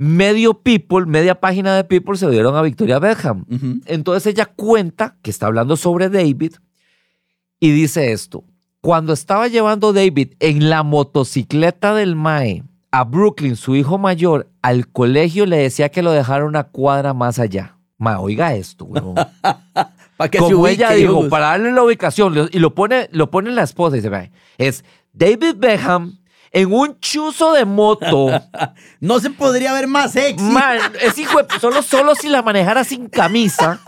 medio 0.00 0.54
People, 0.54 1.04
media 1.04 1.38
página 1.38 1.76
de 1.76 1.84
People 1.84 2.16
se 2.16 2.24
lo 2.24 2.30
dieron 2.30 2.56
a 2.56 2.62
Victoria 2.62 2.98
Beckham. 2.98 3.44
Entonces 3.84 4.32
ella 4.32 4.46
cuenta 4.46 5.18
que 5.20 5.30
está 5.30 5.46
hablando 5.46 5.76
sobre 5.76 6.08
David 6.08 6.54
y 7.60 7.70
dice 7.70 8.10
esto. 8.12 8.42
Cuando 8.80 9.12
estaba 9.12 9.46
llevando 9.48 9.92
David 9.92 10.32
en 10.40 10.70
la 10.70 10.84
motocicleta 10.84 11.94
del 11.94 12.16
MAE 12.16 12.64
a 12.90 13.04
Brooklyn, 13.04 13.56
su 13.56 13.76
hijo 13.76 13.98
mayor, 13.98 14.48
al 14.62 14.88
colegio 14.88 15.44
le 15.44 15.58
decía 15.58 15.90
que 15.90 16.00
lo 16.00 16.12
dejara 16.12 16.46
una 16.46 16.64
cuadra 16.64 17.12
más 17.12 17.38
allá. 17.38 17.76
Ma, 17.98 18.20
oiga 18.20 18.54
esto, 18.54 18.86
weón. 18.86 19.16
Como 20.38 20.66
ella 20.66 20.92
dijo, 20.92 21.28
para 21.28 21.48
darle 21.48 21.72
la 21.72 21.82
ubicación, 21.82 22.48
y 22.50 22.58
lo 22.58 22.74
pone, 22.74 23.10
lo 23.12 23.30
pone 23.30 23.50
la 23.50 23.62
esposa 23.62 23.96
y 23.96 24.00
dice, 24.00 24.10
"Mae, 24.10 24.30
es 24.56 24.82
David 25.12 25.56
Beckham 25.56 26.19
en 26.52 26.72
un 26.72 26.98
chuzo 27.00 27.52
de 27.52 27.64
moto. 27.64 28.28
No 29.00 29.18
se 29.18 29.30
podría 29.30 29.72
ver 29.72 29.86
más 29.86 30.12
sexy. 30.12 30.44
Man, 30.44 30.78
es 31.00 31.16
hijo 31.16 31.42
de- 31.42 31.58
solo, 31.58 31.80
solo 31.82 32.14
si 32.14 32.28
la 32.28 32.42
manejara 32.42 32.84
sin 32.84 33.08
camisa. 33.08 33.80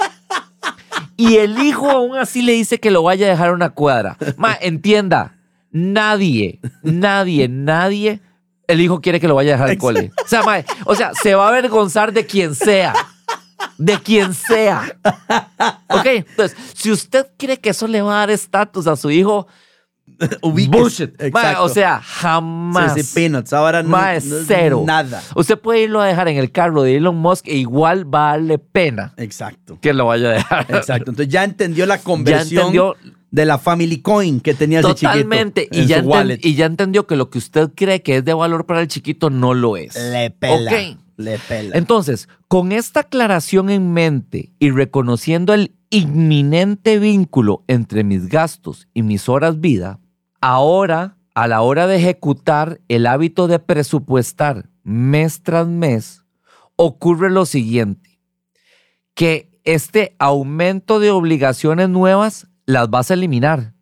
Y 1.19 1.37
el 1.37 1.59
hijo 1.63 1.91
aún 1.91 2.17
así 2.17 2.41
le 2.41 2.53
dice 2.53 2.81
que 2.81 2.91
lo 2.91 3.03
vaya 3.03 3.27
a 3.27 3.31
dejar 3.31 3.51
a 3.51 3.53
una 3.53 3.71
cuadra. 3.71 4.17
Ma, 4.39 4.57
entienda, 4.59 5.35
nadie, 5.71 6.61
nadie, 6.83 7.49
nadie, 7.49 8.21
el 8.67 8.81
hijo 8.81 9.01
quiere 9.03 9.21
que 9.21 9.29
lo 9.29 9.35
vaya 9.35 9.51
a 9.51 9.57
dejar 9.57 9.71
al 9.71 9.79
cole. 9.79 10.13
O 10.25 10.29
sea, 10.29 10.43
ma, 10.43 10.57
o 10.87 10.95
sea, 10.95 11.13
se 11.15 11.35
va 11.35 11.45
a 11.45 11.49
avergonzar 11.49 12.13
de 12.13 12.25
quien 12.25 12.55
sea. 12.55 12.95
De 13.77 13.99
quien 13.99 14.33
sea. 14.33 14.97
Ok, 15.89 16.07
entonces, 16.07 16.57
si 16.75 16.91
usted 16.91 17.27
cree 17.37 17.59
que 17.61 17.71
eso 17.71 17.87
le 17.87 18.01
va 18.01 18.15
a 18.17 18.19
dar 18.21 18.31
estatus 18.31 18.87
a 18.87 18.97
su 18.97 19.11
hijo, 19.11 19.47
Bullshit. 20.43 21.11
Ma, 21.21 21.27
Exacto. 21.27 21.65
o 21.65 21.69
sea, 21.69 22.01
jamás. 22.01 22.95
Sí, 22.95 23.03
sí, 23.03 23.15
peanuts. 23.15 23.53
Ahora 23.53 23.83
no, 23.83 23.89
Mae, 23.91 24.21
no 24.25 24.37
es 24.37 24.45
cero. 24.47 24.83
Nada. 24.87 25.23
Usted 25.35 25.59
puede 25.59 25.83
irlo 25.83 26.01
a 26.01 26.07
dejar 26.07 26.29
en 26.29 26.37
el 26.37 26.51
carro 26.53 26.83
de 26.83 26.97
Elon 26.97 27.17
Musk 27.17 27.49
e 27.49 27.57
igual 27.57 28.13
va 28.13 28.29
a 28.29 28.33
darle 28.33 28.59
pena 28.59 29.15
Exacto. 29.17 29.79
que 29.81 29.93
lo 29.93 30.07
vaya 30.07 30.29
a 30.31 30.33
dejar. 30.33 30.67
Exacto. 30.71 31.11
Entonces 31.11 31.29
ya 31.33 31.45
entendió 31.45 31.87
la 31.87 31.99
conversión 31.99 32.67
entendió- 32.67 32.97
de 33.31 33.47
la 33.47 33.59
Family 33.59 34.01
Coin 34.03 34.41
que 34.41 34.53
tenía 34.55 34.81
ese 34.81 34.89
chiquito. 34.91 35.11
Totalmente. 35.13 35.69
en 35.73 35.85
Y 36.43 36.55
ya, 36.55 36.67
entendió 36.67 37.07
que 37.07 37.17
lo 37.17 37.31
que 37.31 37.39
usted 37.39 37.71
cree 37.75 38.03
que 38.03 38.19
es 38.19 38.25
de 38.25 38.35
valor 38.35 38.67
para 38.67 38.81
el 38.83 38.89
chiquito 38.89 39.31
no 39.31 39.55
lo 39.55 39.77
es. 39.79 39.97
Le 39.97 40.31
pela. 40.31 40.71
Ok. 40.71 40.99
Le 41.17 41.39
pela. 41.39 41.77
Entonces, 41.77 42.29
con 42.49 42.73
esta 42.73 43.01
aclaración 43.01 43.71
en 43.71 43.93
mente 43.93 44.51
y 44.59 44.71
reconociendo 44.71 45.55
el 45.55 45.73
inminente 45.93 46.99
vínculo 46.99 47.65
entre 47.69 48.03
mis 48.03 48.29
gastos 48.29 48.89
y 48.95 49.03
mis 49.03 49.29
horas 49.29 49.61
vida, 49.61 50.01
ahora, 50.41 51.19
a 51.35 51.47
la 51.47 51.61
hora 51.61 51.87
de 51.87 51.97
ejecutar 51.97 52.81
el 52.89 53.07
hábito 53.07 53.47
de 53.47 53.59
presupuestar 53.59 54.71
mes 54.83 55.43
tras 55.43 55.69
mes, 55.69 56.25
ocurre 56.77 57.31
lo 57.31 57.45
siguiente, 57.45 58.19
que 59.15 59.51
este 59.65 60.17
aumento 60.19 60.99
de 60.99 61.11
obligaciones 61.11 61.91
nuevas 61.91 62.49
las 62.65 62.89
vas 62.89 63.11
a 63.11 63.15
eliminar. 63.15 63.75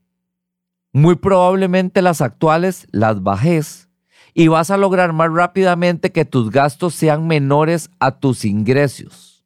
Muy 0.93 1.15
probablemente 1.15 2.03
las 2.03 2.21
actuales 2.21 2.89
las 2.91 3.23
bajes 3.23 3.89
y 4.35 4.49
vas 4.49 4.73
a 4.73 4.77
lograr 4.77 5.13
más 5.13 5.33
rápidamente 5.33 6.11
que 6.11 6.25
tus 6.25 6.51
gastos 6.51 6.93
sean 6.93 7.29
menores 7.29 7.89
a 8.01 8.19
tus 8.19 8.45
ingresos, 8.45 9.45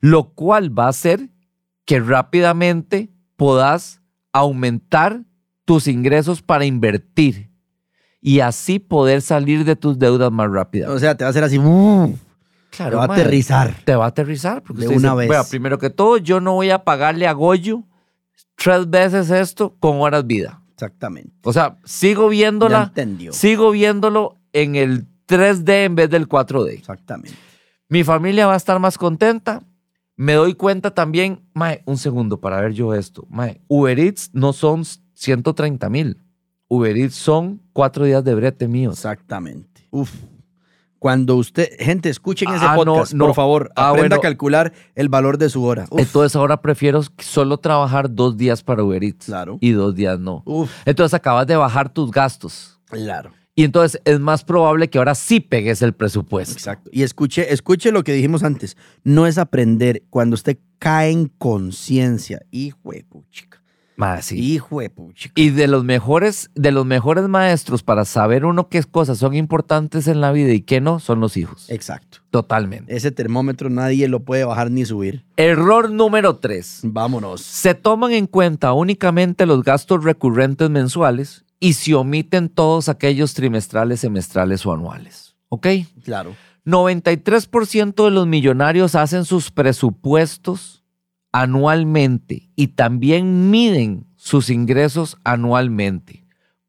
lo 0.00 0.30
cual 0.32 0.76
va 0.76 0.86
a 0.86 0.90
hacer 0.90 1.28
que 1.84 2.00
rápidamente 2.00 3.10
puedas 3.36 4.00
aumentar 4.32 5.22
tus 5.64 5.86
ingresos 5.88 6.42
para 6.42 6.64
invertir 6.64 7.50
y 8.20 8.40
así 8.40 8.78
poder 8.78 9.22
salir 9.22 9.64
de 9.64 9.76
tus 9.76 9.98
deudas 9.98 10.30
más 10.30 10.50
rápido. 10.50 10.92
o 10.92 10.98
sea, 10.98 11.14
te 11.16 11.24
va 11.24 11.28
a 11.28 11.30
hacer 11.30 11.44
así. 11.44 11.58
Claro, 12.70 12.90
te 12.90 12.96
va 12.96 13.02
a 13.02 13.16
aterrizar. 13.16 13.74
Te 13.84 13.94
va 13.96 14.04
a 14.04 14.08
aterrizar. 14.08 14.62
Porque 14.62 14.82
De 14.82 14.88
una 14.88 15.10
dice, 15.10 15.14
vez. 15.16 15.28
"Vea, 15.28 15.44
primero 15.44 15.78
que 15.78 15.90
todo, 15.90 16.18
yo 16.18 16.40
no 16.40 16.52
voy 16.54 16.70
a 16.70 16.84
pagarle 16.84 17.26
a 17.26 17.32
Goyo 17.32 17.84
tres 18.56 18.88
veces 18.88 19.30
esto 19.30 19.74
con 19.80 20.00
horas 20.00 20.26
vida. 20.26 20.62
Exactamente. 20.72 21.32
O 21.42 21.52
sea, 21.52 21.78
sigo 21.84 22.28
viéndola, 22.28 22.84
entendió. 22.84 23.32
sigo 23.32 23.70
viéndolo 23.70 24.38
en 24.52 24.76
el 24.76 25.06
3D 25.26 25.84
en 25.84 25.94
vez 25.94 26.10
del 26.10 26.28
4D. 26.28 26.72
Exactamente. 26.74 27.36
Mi 27.88 28.04
familia 28.04 28.46
va 28.46 28.54
a 28.54 28.56
estar 28.56 28.78
más 28.78 28.96
contenta. 28.98 29.62
Me 30.22 30.34
doy 30.34 30.52
cuenta 30.52 30.90
también, 30.90 31.40
mae, 31.54 31.82
un 31.86 31.96
segundo 31.96 32.40
para 32.42 32.60
ver 32.60 32.74
yo 32.74 32.92
esto. 32.92 33.26
Mae, 33.30 33.62
Uber 33.68 33.98
Eats 33.98 34.28
no 34.34 34.52
son 34.52 34.82
130 35.14 35.88
mil. 35.88 36.18
Uber 36.68 36.94
Eats 36.94 37.14
son 37.14 37.62
cuatro 37.72 38.04
días 38.04 38.22
de 38.22 38.34
brete 38.34 38.68
míos. 38.68 38.92
Exactamente. 38.98 39.88
Uf. 39.90 40.12
Cuando 40.98 41.36
usted, 41.36 41.70
gente, 41.78 42.10
escuchen 42.10 42.50
ese 42.50 42.62
Ah, 42.66 42.76
no, 42.76 42.84
podcast, 42.84 43.14
no. 43.14 43.26
por 43.28 43.34
favor. 43.34 43.72
Ah, 43.74 43.88
Aprenda 43.88 44.16
bueno. 44.16 44.16
a 44.16 44.20
calcular 44.20 44.72
el 44.94 45.08
valor 45.08 45.38
de 45.38 45.48
su 45.48 45.64
hora. 45.64 45.86
Uf, 45.90 45.98
Entonces 45.98 46.36
ahora 46.36 46.60
prefiero 46.60 47.00
solo 47.16 47.56
trabajar 47.56 48.14
dos 48.14 48.36
días 48.36 48.62
para 48.62 48.84
Uber 48.84 49.02
Eats. 49.02 49.24
Claro. 49.24 49.56
Y 49.62 49.70
dos 49.70 49.94
días 49.94 50.20
no. 50.20 50.42
uf, 50.44 50.70
Entonces 50.84 51.14
acabas 51.14 51.46
de 51.46 51.56
bajar 51.56 51.88
tus 51.88 52.10
gastos. 52.10 52.78
claro. 52.90 53.30
Y 53.60 53.64
entonces 53.64 54.00
es 54.06 54.18
más 54.20 54.42
probable 54.42 54.88
que 54.88 54.96
ahora 54.96 55.14
sí 55.14 55.38
pegues 55.38 55.82
el 55.82 55.92
presupuesto. 55.92 56.54
Exacto. 56.54 56.88
Y 56.94 57.02
escuche, 57.02 57.52
escuche 57.52 57.92
lo 57.92 58.04
que 58.04 58.14
dijimos 58.14 58.42
antes. 58.42 58.74
No 59.04 59.26
es 59.26 59.36
aprender 59.36 60.02
cuando 60.08 60.32
usted 60.32 60.56
cae 60.78 61.10
en 61.10 61.26
conciencia. 61.26 62.40
Hijo 62.50 62.92
de 62.92 63.04
puchica. 63.04 63.62
Mae, 63.96 64.22
sí. 64.22 64.38
Hijo 64.38 64.80
de 64.80 64.88
puchica. 64.88 65.34
Y 65.36 65.50
de 65.50 65.68
los 65.68 65.84
mejores, 65.84 66.48
de 66.54 66.72
los 66.72 66.86
mejores 66.86 67.28
maestros 67.28 67.82
para 67.82 68.06
saber 68.06 68.46
uno 68.46 68.70
qué 68.70 68.82
cosas 68.82 69.18
son 69.18 69.34
importantes 69.34 70.08
en 70.08 70.22
la 70.22 70.32
vida 70.32 70.54
y 70.54 70.62
qué 70.62 70.80
no, 70.80 70.98
son 70.98 71.20
los 71.20 71.36
hijos. 71.36 71.68
Exacto. 71.68 72.20
Totalmente. 72.30 72.96
Ese 72.96 73.10
termómetro 73.10 73.68
nadie 73.68 74.08
lo 74.08 74.20
puede 74.20 74.46
bajar 74.46 74.70
ni 74.70 74.86
subir. 74.86 75.26
Error 75.36 75.90
número 75.90 76.38
tres. 76.38 76.80
Vámonos. 76.82 77.42
Se 77.42 77.74
toman 77.74 78.12
en 78.12 78.26
cuenta 78.26 78.72
únicamente 78.72 79.44
los 79.44 79.62
gastos 79.62 80.02
recurrentes 80.02 80.70
mensuales 80.70 81.44
y 81.60 81.74
se 81.74 81.94
omiten 81.94 82.48
todos 82.48 82.88
aquellos 82.88 83.34
trimestrales, 83.34 84.00
semestrales 84.00 84.64
o 84.66 84.72
anuales. 84.72 85.36
¿Ok? 85.48 85.66
Claro. 86.02 86.34
93% 86.64 88.04
de 88.04 88.10
los 88.10 88.26
millonarios 88.26 88.94
hacen 88.94 89.24
sus 89.24 89.50
presupuestos 89.50 90.84
anualmente 91.32 92.50
y 92.56 92.68
también 92.68 93.50
miden 93.50 94.06
sus 94.16 94.50
ingresos 94.50 95.16
anualmente 95.22 96.24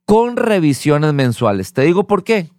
con 0.06 0.36
revisiones 0.38 1.14
mensuales. 1.14 1.74
Te 1.74 1.84
digo 1.84 2.06
por 2.06 2.24
qué. 2.24 2.50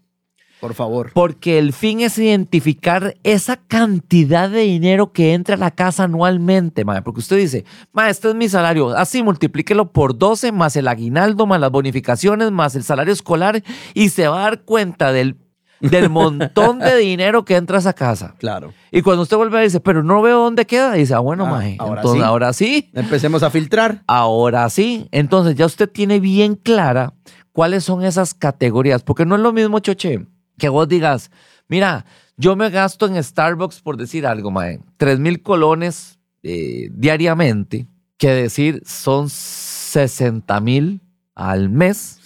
Por 0.62 0.75
favor. 0.75 1.11
Porque 1.12 1.59
el 1.59 1.73
fin 1.73 1.99
es 2.02 2.16
identificar 2.19 3.16
esa 3.25 3.57
cantidad 3.57 4.49
de 4.49 4.61
dinero 4.61 5.12
que 5.12 5.35
entra 5.35 5.57
a 5.57 5.59
la 5.59 5.73
casa 5.73 6.04
anualmente, 6.04 6.85
mae. 6.85 7.02
Porque 7.02 7.19
usted 7.19 7.37
dice, 7.37 7.64
mae, 7.92 8.12
este 8.12 8.28
es 8.28 8.37
mi 8.37 8.49
salario. 8.49 8.90
Así 8.97 9.25
multiplíquelo 9.25 9.90
por 9.90 10.16
12 10.16 10.52
más 10.52 10.76
el 10.76 10.87
aguinaldo, 10.87 11.47
más 11.47 11.59
las 11.59 11.73
bonificaciones, 11.73 12.52
más 12.52 12.76
el 12.76 12.85
salario 12.85 13.12
escolar 13.12 13.61
y 13.92 14.11
se 14.11 14.28
va 14.28 14.38
a 14.38 14.42
dar 14.45 14.62
cuenta 14.62 15.11
del, 15.12 15.37
del 15.81 16.09
montón 16.11 16.78
de 16.78 16.97
dinero 16.97 17.45
que 17.45 17.57
entra 17.57 17.78
a 17.78 17.81
esa 17.81 17.92
casa. 17.92 18.37
Claro. 18.38 18.73
Y 18.92 19.02
cuando 19.02 19.23
usted 19.25 19.37
vuelve 19.37 19.59
a 19.59 19.62
dice, 19.62 19.81
pero 19.81 20.04
no 20.04 20.23
veo 20.23 20.38
dónde 20.45 20.64
queda, 20.64 20.92
dice, 20.92 21.12
ah, 21.14 21.19
bueno, 21.19 21.45
Ah, 21.45 21.50
mae. 21.50 21.76
ahora 21.81 22.02
Entonces, 22.02 22.21
sí. 22.23 22.25
ahora 22.25 22.52
sí. 22.52 22.90
Empecemos 22.95 23.42
a 23.42 23.50
filtrar. 23.50 24.04
Ahora 24.07 24.71
sí. 24.71 25.09
Entonces 25.11 25.57
ya 25.57 25.66
usted 25.66 25.90
tiene 25.90 26.21
bien 26.21 26.54
clara 26.54 27.14
cuáles 27.50 27.83
son 27.83 28.04
esas 28.04 28.33
categorías. 28.33 29.02
Porque 29.02 29.26
no 29.26 29.35
es 29.35 29.40
lo 29.40 29.52
mismo, 29.52 29.81
Choche, 29.81 30.28
que 30.59 30.68
vos 30.68 30.88
digas, 30.88 31.30
mira, 31.68 32.04
yo 32.37 32.56
me 32.56 32.71
gasto 32.71 33.06
en 33.06 33.23
Starbucks, 33.23 33.80
por 33.80 33.97
decir 33.97 34.26
algo, 34.26 34.50
mae, 34.50 34.80
3 34.97 35.18
mil 35.18 35.42
colones 35.42 36.18
eh, 36.42 36.88
diariamente, 36.92 37.87
que 38.16 38.30
decir 38.30 38.82
son 38.87 39.28
60 39.28 40.61
mil 40.61 41.00
al 41.35 41.68
mes, 41.68 42.21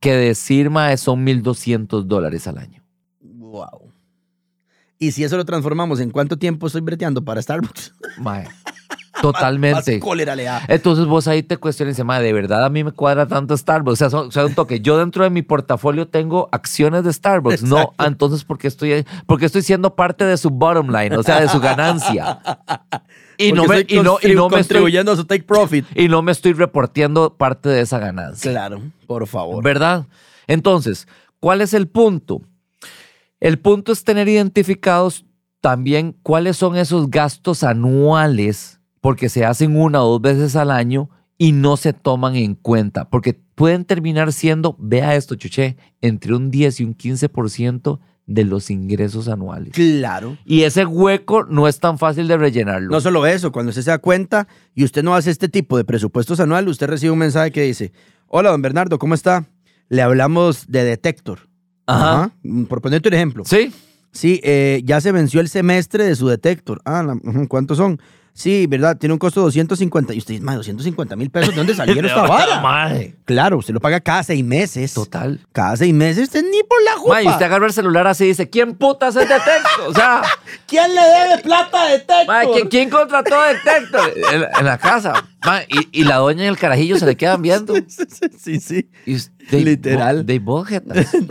que 0.00 0.14
decir, 0.14 0.70
mae, 0.70 0.96
son 0.96 1.26
1.200 1.26 2.04
dólares 2.04 2.46
al 2.46 2.58
año. 2.58 2.82
Wow. 3.20 3.92
Y 4.98 5.12
si 5.12 5.24
eso 5.24 5.36
lo 5.36 5.44
transformamos, 5.44 5.98
¿en 6.00 6.10
cuánto 6.10 6.38
tiempo 6.38 6.66
estoy 6.66 6.82
breteando 6.82 7.24
para 7.24 7.40
Starbucks? 7.40 7.94
Mae, 8.18 8.46
totalmente. 9.32 9.92
Más 9.92 10.00
cólera 10.00 10.34
le 10.36 10.44
da. 10.44 10.62
Entonces 10.68 11.06
vos 11.06 11.28
ahí 11.28 11.42
te 11.42 11.56
cuestionas, 11.56 11.94
dice, 11.96 12.04
"Mae, 12.04 12.22
de 12.22 12.32
verdad 12.32 12.64
a 12.64 12.70
mí 12.70 12.84
me 12.84 12.92
cuadra 12.92 13.26
tanto 13.26 13.56
Starbucks. 13.56 13.92
O 13.92 13.96
sea, 13.96 14.10
son- 14.10 14.28
o 14.28 14.30
sea, 14.30 14.46
un 14.46 14.54
toque. 14.54 14.80
Yo 14.80 14.98
dentro 14.98 15.24
de 15.24 15.30
mi 15.30 15.42
portafolio 15.42 16.08
tengo 16.08 16.48
acciones 16.52 17.04
de 17.04 17.12
Starbucks. 17.12 17.62
No, 17.62 17.78
Exacto. 17.78 18.04
entonces 18.06 18.44
porque 18.44 18.68
estoy, 18.68 19.04
porque 19.26 19.46
estoy 19.46 19.62
siendo 19.62 19.94
parte 19.94 20.24
de 20.24 20.36
su 20.36 20.50
bottom 20.50 20.88
line, 20.90 21.16
o 21.16 21.22
sea, 21.22 21.40
de 21.40 21.48
su 21.48 21.60
ganancia. 21.60 22.40
Y 23.42 23.52
no, 23.52 23.64
me, 23.64 23.78
y, 23.78 23.80
estoy 23.80 24.02
no, 24.02 24.18
y, 24.22 24.34
no 24.34 24.50
me 24.50 24.60
estoy, 24.60 24.76
contribuyendo 24.76 25.12
a 25.12 25.16
su 25.16 25.24
take 25.24 25.44
profit. 25.44 25.86
y 25.94 26.08
no 26.08 26.20
me 26.20 26.30
estoy 26.30 26.52
reporteando 26.52 27.36
parte 27.38 27.70
de 27.70 27.80
esa 27.80 27.98
ganancia. 27.98 28.50
Claro, 28.50 28.82
por 29.06 29.26
favor. 29.26 29.64
¿Verdad? 29.64 30.04
Entonces, 30.46 31.08
¿cuál 31.38 31.62
es 31.62 31.72
el 31.72 31.88
punto? 31.88 32.42
El 33.40 33.58
punto 33.58 33.92
es 33.92 34.04
tener 34.04 34.28
identificados 34.28 35.24
también 35.62 36.14
cuáles 36.22 36.58
son 36.58 36.76
esos 36.76 37.08
gastos 37.10 37.62
anuales, 37.64 38.79
porque 39.00 39.28
se 39.28 39.44
hacen 39.44 39.76
una 39.76 40.02
o 40.02 40.18
dos 40.18 40.20
veces 40.20 40.56
al 40.56 40.70
año 40.70 41.10
y 41.38 41.52
no 41.52 41.76
se 41.76 41.92
toman 41.92 42.36
en 42.36 42.54
cuenta, 42.54 43.08
porque 43.08 43.38
pueden 43.54 43.84
terminar 43.84 44.32
siendo, 44.32 44.76
vea 44.78 45.16
esto, 45.16 45.36
chuché, 45.36 45.76
entre 46.02 46.34
un 46.34 46.50
10 46.50 46.80
y 46.80 46.84
un 46.84 46.94
15% 46.96 47.98
de 48.26 48.44
los 48.44 48.70
ingresos 48.70 49.26
anuales. 49.26 49.72
Claro. 49.72 50.36
Y 50.44 50.62
ese 50.62 50.84
hueco 50.86 51.44
no 51.44 51.66
es 51.66 51.80
tan 51.80 51.98
fácil 51.98 52.28
de 52.28 52.36
rellenarlo. 52.36 52.90
No 52.90 53.00
solo 53.00 53.26
eso, 53.26 53.50
cuando 53.52 53.70
usted 53.70 53.82
se 53.82 53.90
da 53.90 53.98
cuenta 53.98 54.46
y 54.74 54.84
usted 54.84 55.02
no 55.02 55.14
hace 55.14 55.30
este 55.30 55.48
tipo 55.48 55.76
de 55.76 55.84
presupuestos 55.84 56.38
anuales, 56.38 56.70
usted 56.70 56.86
recibe 56.88 57.10
un 57.10 57.18
mensaje 57.18 57.50
que 57.50 57.62
dice, 57.62 57.92
hola, 58.28 58.50
don 58.50 58.62
Bernardo, 58.62 58.98
¿cómo 58.98 59.14
está? 59.14 59.46
Le 59.88 60.02
hablamos 60.02 60.66
de 60.68 60.84
Detector. 60.84 61.48
Ajá. 61.86 62.32
Mm, 62.42 62.64
Por 62.64 62.80
ponerte 62.80 63.08
un 63.08 63.14
ejemplo. 63.14 63.44
¿Sí? 63.44 63.72
Sí, 64.12 64.40
eh, 64.44 64.82
ya 64.84 65.00
se 65.00 65.10
venció 65.10 65.40
el 65.40 65.48
semestre 65.48 66.04
de 66.04 66.14
su 66.14 66.28
Detector. 66.28 66.80
Ah, 66.84 67.16
¿cuántos 67.48 67.78
son? 67.78 68.00
Sí, 68.32 68.66
¿verdad? 68.66 68.96
Tiene 68.96 69.12
un 69.12 69.18
costo 69.18 69.40
de 69.40 69.44
250. 69.46 70.14
Y 70.14 70.18
usted 70.18 70.34
dice, 70.34 70.44
"Ma, 70.44 70.54
250 70.54 71.16
mil 71.16 71.30
pesos, 71.30 71.50
¿de 71.50 71.56
dónde 71.56 71.74
salieron 71.74 72.04
esta 72.06 72.22
vara? 72.22 72.60
Mae, 72.60 73.16
Claro, 73.24 73.58
usted 73.58 73.74
lo 73.74 73.80
paga 73.80 74.00
cada 74.00 74.22
seis 74.22 74.44
meses. 74.44 74.94
Total. 74.94 75.40
Cada 75.52 75.76
seis 75.76 75.92
meses, 75.92 76.24
usted 76.24 76.42
ni 76.44 76.62
por 76.62 76.82
la 76.84 76.92
jupa. 76.96 77.14
Ma, 77.14 77.22
y 77.22 77.28
usted 77.28 77.44
agarra 77.46 77.66
el 77.66 77.72
celular 77.72 78.06
así 78.06 78.24
y 78.24 78.28
dice, 78.28 78.48
¿quién 78.48 78.74
putas 78.76 79.14
es 79.16 79.28
Detector? 79.28 79.88
O 79.88 79.94
sea, 79.94 80.22
¿Quién 80.66 80.94
le 80.94 81.00
debe 81.02 81.42
plata 81.42 81.82
a 81.82 81.90
Detector? 81.90 82.26
ma, 82.26 82.42
¿quién, 82.52 82.68
quién 82.68 82.88
contrató 82.90 83.36
a 83.38 83.48
Detector? 83.52 84.12
En, 84.32 84.44
en 84.58 84.64
la 84.64 84.78
casa. 84.78 85.28
Ma, 85.44 85.62
y, 85.62 86.00
y 86.00 86.04
la 86.04 86.16
doña 86.16 86.44
y 86.44 86.46
el 86.46 86.56
carajillo 86.58 86.98
se 86.98 87.06
le 87.06 87.16
quedan 87.16 87.42
viendo. 87.42 87.74
sí, 88.38 88.60
sí. 88.60 88.88
Y 89.06 89.14
de- 89.50 89.60
Literal. 89.64 90.24
De 90.26 90.34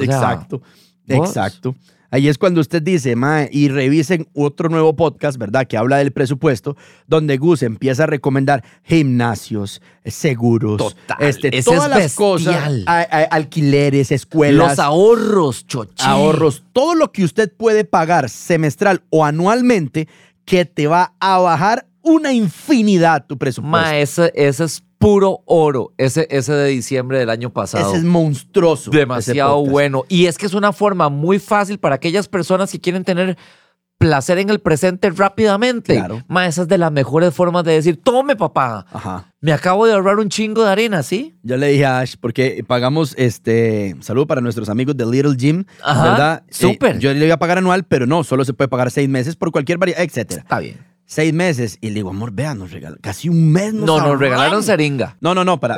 Exacto. 0.06 0.62
vos. 1.08 1.28
Exacto. 1.30 1.76
Ahí 2.12 2.28
es 2.28 2.38
cuando 2.38 2.60
usted 2.62 2.82
dice, 2.82 3.16
mae, 3.16 3.50
y 3.52 3.70
revisen 3.70 4.28
otro 4.34 4.68
nuevo 4.70 4.96
podcast, 4.96 5.38
¿verdad? 5.38 5.68
Que 5.68 5.78
habla 5.78 5.98
del 5.98 6.12
presupuesto, 6.12 6.76
donde 7.08 7.38
Gus 7.38 7.62
empieza 7.64 8.04
a 8.04 8.08
recomendar 8.08 8.64
gimnasios, 8.84 9.82
seguros, 10.06 10.78
Total, 10.78 11.18
este, 11.20 11.62
todas 11.62 11.84
es 11.86 11.90
las 11.90 12.16
cosas, 12.16 12.56
bestial. 12.56 12.84
a- 12.88 13.00
a- 13.02 13.24
alquileres, 13.26 14.12
escuelas, 14.12 14.70
Los 14.70 14.80
ahorros, 14.80 15.66
choche. 15.68 16.04
ahorros, 16.06 16.64
todo 16.74 16.96
lo 16.96 17.12
que 17.12 17.24
usted 17.24 17.52
puede 17.56 17.86
pagar 17.86 18.30
semestral 18.30 19.04
o 19.10 19.24
anualmente 19.26 20.08
que 20.46 20.66
te 20.66 20.88
va 20.88 21.14
a 21.20 21.38
bajar 21.38 21.86
una 22.02 22.34
infinidad 22.34 23.26
tu 23.28 23.38
presupuesto. 23.38 23.70
Ma, 23.70 23.98
ese, 23.98 24.32
ese 24.36 24.64
es 24.64 24.84
puro 25.00 25.42
oro. 25.46 25.94
Ese, 25.98 26.28
ese 26.30 26.54
de 26.54 26.68
diciembre 26.68 27.18
del 27.18 27.32
año 27.32 27.50
pasado. 27.52 27.90
Ese 27.90 27.98
es 27.98 28.04
monstruoso. 28.04 28.92
Demasiado 28.92 29.66
bueno. 29.66 30.04
Y 30.08 30.28
es 30.28 30.38
que 30.38 30.46
es 30.46 30.54
una 30.54 30.72
forma 30.72 31.10
muy 31.10 31.40
fácil 31.40 31.80
para 31.80 31.96
aquellas 31.96 32.28
personas 32.28 32.72
que 32.72 32.80
quieren 32.80 33.04
tener 33.04 33.38
placer 33.98 34.38
en 34.38 34.50
el 34.50 34.60
presente 34.60 35.10
rápidamente. 35.10 35.96
Claro. 35.96 36.24
Ma, 36.28 36.48
esa 36.48 36.62
es 36.64 36.68
de 36.68 36.78
las 36.78 36.92
mejores 36.92 37.34
formas 37.34 37.64
de 37.66 37.74
decir, 37.74 38.00
tome 38.02 38.36
papá, 38.38 38.86
Ajá. 38.92 39.34
me 39.42 39.52
acabo 39.52 39.86
de 39.86 39.94
ahorrar 39.94 40.20
un 40.20 40.30
chingo 40.30 40.64
de 40.64 40.72
arena, 40.72 41.04
¿sí? 41.04 41.38
Yo 41.44 41.58
le 41.58 41.68
dije 41.68 41.86
a 41.86 42.00
Ash, 42.00 42.16
porque 42.20 42.64
pagamos 42.66 43.14
este 43.18 43.96
saludo 44.00 44.26
para 44.26 44.40
nuestros 44.40 44.70
amigos 44.70 44.96
de 44.96 45.06
Little 45.06 45.36
Gym, 45.36 45.66
Ajá, 45.84 46.04
¿verdad? 46.04 46.44
Eh, 46.48 46.54
súper. 46.54 47.00
yo 47.00 47.14
le 47.14 47.26
iba 47.26 47.36
a 47.36 47.40
pagar 47.40 47.58
anual, 47.58 47.84
pero 47.84 48.08
no, 48.08 48.24
solo 48.24 48.46
se 48.46 48.54
puede 48.54 48.70
pagar 48.70 48.90
seis 48.90 49.10
meses 49.10 49.36
por 49.36 49.52
cualquier 49.52 49.78
variedad, 49.78 50.02
etcétera. 50.02 50.42
Está 50.44 50.60
bien. 50.60 50.78
Seis 51.12 51.34
meses. 51.34 51.80
Y 51.82 51.88
le 51.88 51.96
digo, 51.96 52.12
amor, 52.12 52.32
vea, 52.32 52.54
nos 52.54 52.72
regalaron 52.72 53.00
casi 53.02 53.30
un 53.30 53.52
mes. 53.52 53.74
Nos 53.74 53.86
No, 53.88 54.00
nos 54.00 54.20
regalaron 54.20 54.62
seringa. 54.62 55.18
No, 55.22 55.34
no, 55.34 55.44
no, 55.44 55.60
para. 55.60 55.76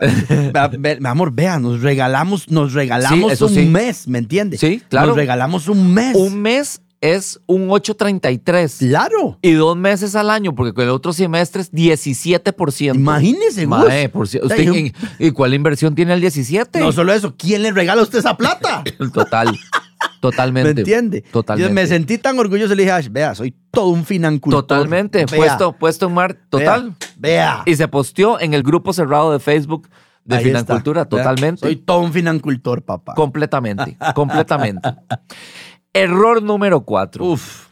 Ve- 0.78 1.00
amor, 1.06 1.32
vea, 1.34 1.58
nos 1.58 1.82
regalamos, 1.82 2.50
nos 2.52 2.74
regalamos 2.74 3.18
Sí, 3.30 3.34
eso 3.34 3.46
un 3.46 3.54
sí. 3.54 3.62
mes, 3.66 4.10
¿me 4.10 4.18
entiendes? 4.20 4.60
Sí, 4.60 4.82
claro. 4.90 5.08
Nos 5.08 5.16
regalamos 5.16 5.70
un 5.70 5.94
mes. 5.94 6.18
Un 6.18 6.42
mes 6.42 6.82
es 7.00 7.40
un 7.48 7.70
8.33. 7.70 8.90
Claro. 8.90 9.40
Y 9.42 9.54
dos 9.54 9.78
meses 9.78 10.16
al 10.16 10.30
año, 10.30 10.54
porque 10.54 10.74
con 10.74 10.84
el 10.84 10.90
otro 10.90 11.14
semestre 11.14 11.62
es 11.62 11.72
17%. 11.72 12.94
Imagínese, 12.94 13.66
Gus. 13.66 13.78
Mae, 13.88 14.10
por 14.10 14.28
si- 14.28 14.38
usted, 14.38 14.60
Ay, 14.60 14.66
yo- 14.66 14.74
¿en- 14.76 14.94
¿Y 15.18 15.32
cuál 15.32 15.54
inversión 15.54 15.96
tiene 15.96 16.14
el 16.14 16.20
17? 16.20 16.78
No 16.82 16.92
solo 16.92 17.14
eso, 17.14 17.36
¿quién 17.38 17.64
le 17.64 17.72
regala 17.72 18.02
a 18.02 18.04
usted 18.04 18.20
esa 18.20 18.36
plata? 18.36 18.84
Total. 19.14 19.48
Totalmente. 20.22 20.74
¿Me 20.74 20.80
entiende? 20.80 21.22
Totalmente. 21.32 21.68
Yo 21.68 21.74
me 21.74 21.86
sentí 21.88 22.18
tan 22.18 22.40
orgulloso, 22.40 22.74
le 22.74 22.84
dije, 22.84 22.92
Ash, 22.92 23.10
vea, 23.10 23.36
soy 23.36 23.54
todo 23.72 23.88
un 23.88 24.06
financultor. 24.06 24.62
Totalmente. 24.62 25.26
Vea, 25.26 25.38
Puesto, 25.38 25.74
puesto 25.74 26.06
en 26.08 26.14
mar. 26.14 26.38
Total. 26.50 26.96
Vea. 27.18 27.64
vea. 27.64 27.64
Y 27.66 27.76
se 27.76 27.88
posteó 27.90 28.40
en 28.40 28.54
el 28.54 28.64
grupo 28.64 28.94
cerrado 28.94 29.34
de 29.34 29.40
Facebook 29.40 29.90
de 30.24 30.38
Ahí 30.38 30.44
Financultura. 30.46 31.06
Totalmente. 31.06 31.62
Soy 31.62 31.76
todo 31.76 32.00
un 32.00 32.14
financultor, 32.14 32.84
papá. 32.84 33.16
Completamente. 33.16 33.98
completamente. 34.16 34.90
Error 35.94 36.42
número 36.42 36.86
cuatro. 36.86 37.26
Uf. 37.26 37.68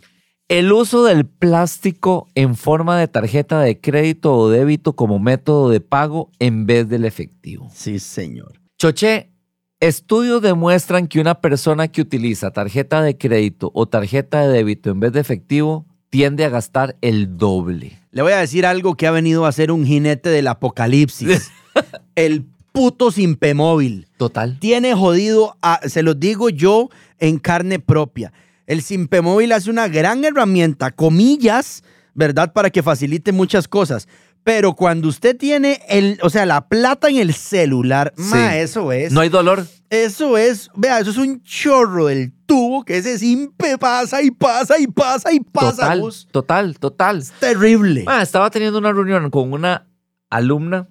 El 0.47 0.73
uso 0.73 1.03
del 1.05 1.27
plástico 1.27 2.27
en 2.33 2.55
forma 2.55 2.97
de 2.97 3.07
tarjeta 3.07 3.61
de 3.61 3.79
crédito 3.79 4.35
o 4.35 4.49
débito 4.49 4.93
como 4.93 5.19
método 5.19 5.69
de 5.69 5.79
pago 5.79 6.31
en 6.39 6.65
vez 6.65 6.89
del 6.89 7.05
efectivo. 7.05 7.69
Sí, 7.71 7.99
señor. 7.99 8.59
Choche, 8.79 9.31
estudios 9.79 10.41
demuestran 10.41 11.07
que 11.07 11.19
una 11.19 11.35
persona 11.41 11.87
que 11.87 12.01
utiliza 12.01 12.51
tarjeta 12.51 13.01
de 13.01 13.17
crédito 13.17 13.71
o 13.73 13.87
tarjeta 13.87 14.41
de 14.41 14.53
débito 14.53 14.89
en 14.91 14.99
vez 14.99 15.13
de 15.13 15.19
efectivo 15.21 15.85
tiende 16.09 16.43
a 16.45 16.49
gastar 16.49 16.95
el 17.01 17.37
doble. 17.37 17.99
Le 18.11 18.21
voy 18.23 18.33
a 18.33 18.37
decir 18.37 18.65
algo 18.65 18.95
que 18.95 19.07
ha 19.07 19.11
venido 19.11 19.45
a 19.45 19.51
ser 19.51 19.71
un 19.71 19.85
jinete 19.85 20.29
del 20.29 20.47
apocalipsis. 20.47 21.51
El 22.15 22.45
puto 22.71 23.11
Simpemóvil. 23.11 24.07
Total. 24.17 24.57
Tiene 24.59 24.95
jodido, 24.95 25.55
a- 25.61 25.79
se 25.87 26.01
los 26.03 26.19
digo 26.19 26.49
yo 26.49 26.89
en 27.19 27.37
carne 27.37 27.79
propia. 27.79 28.33
El 28.67 28.81
Simpemóvil 28.81 29.51
hace 29.51 29.69
una 29.69 29.87
gran 29.87 30.25
herramienta, 30.25 30.91
comillas, 30.91 31.83
¿verdad? 32.15 32.51
Para 32.51 32.69
que 32.71 32.83
facilite 32.83 33.31
muchas 33.31 33.67
cosas. 33.67 34.07
Pero 34.43 34.73
cuando 34.73 35.07
usted 35.09 35.37
tiene 35.37 35.81
el, 35.89 36.17
o 36.23 36.29
sea, 36.29 36.45
la 36.45 36.67
plata 36.67 37.09
en 37.09 37.17
el 37.17 37.33
celular, 37.33 38.13
Sí. 38.17 38.23
ma, 38.35 38.57
eso 38.57 38.91
es. 38.91 39.11
No 39.11 39.21
hay 39.21 39.29
dolor. 39.29 39.65
Eso 39.89 40.37
es, 40.37 40.69
vea, 40.75 40.99
eso 40.99 41.11
es 41.11 41.17
un 41.17 41.41
chorro 41.43 42.07
del 42.07 42.31
tubo 42.45 42.83
que 42.83 42.97
ese 42.97 43.17
simpe 43.19 43.77
pasa 43.77 44.21
y 44.21 44.31
pasa 44.31 44.79
y 44.79 44.87
pasa 44.87 45.31
y 45.33 45.39
pasa. 45.39 45.83
Total, 45.83 45.99
Gus. 46.01 46.27
total, 46.31 46.79
total. 46.79 47.23
Terrible. 47.39 48.05
Ah, 48.07 48.21
estaba 48.21 48.49
teniendo 48.49 48.79
una 48.79 48.91
reunión 48.93 49.29
con 49.29 49.51
una 49.51 49.87
alumna 50.29 50.87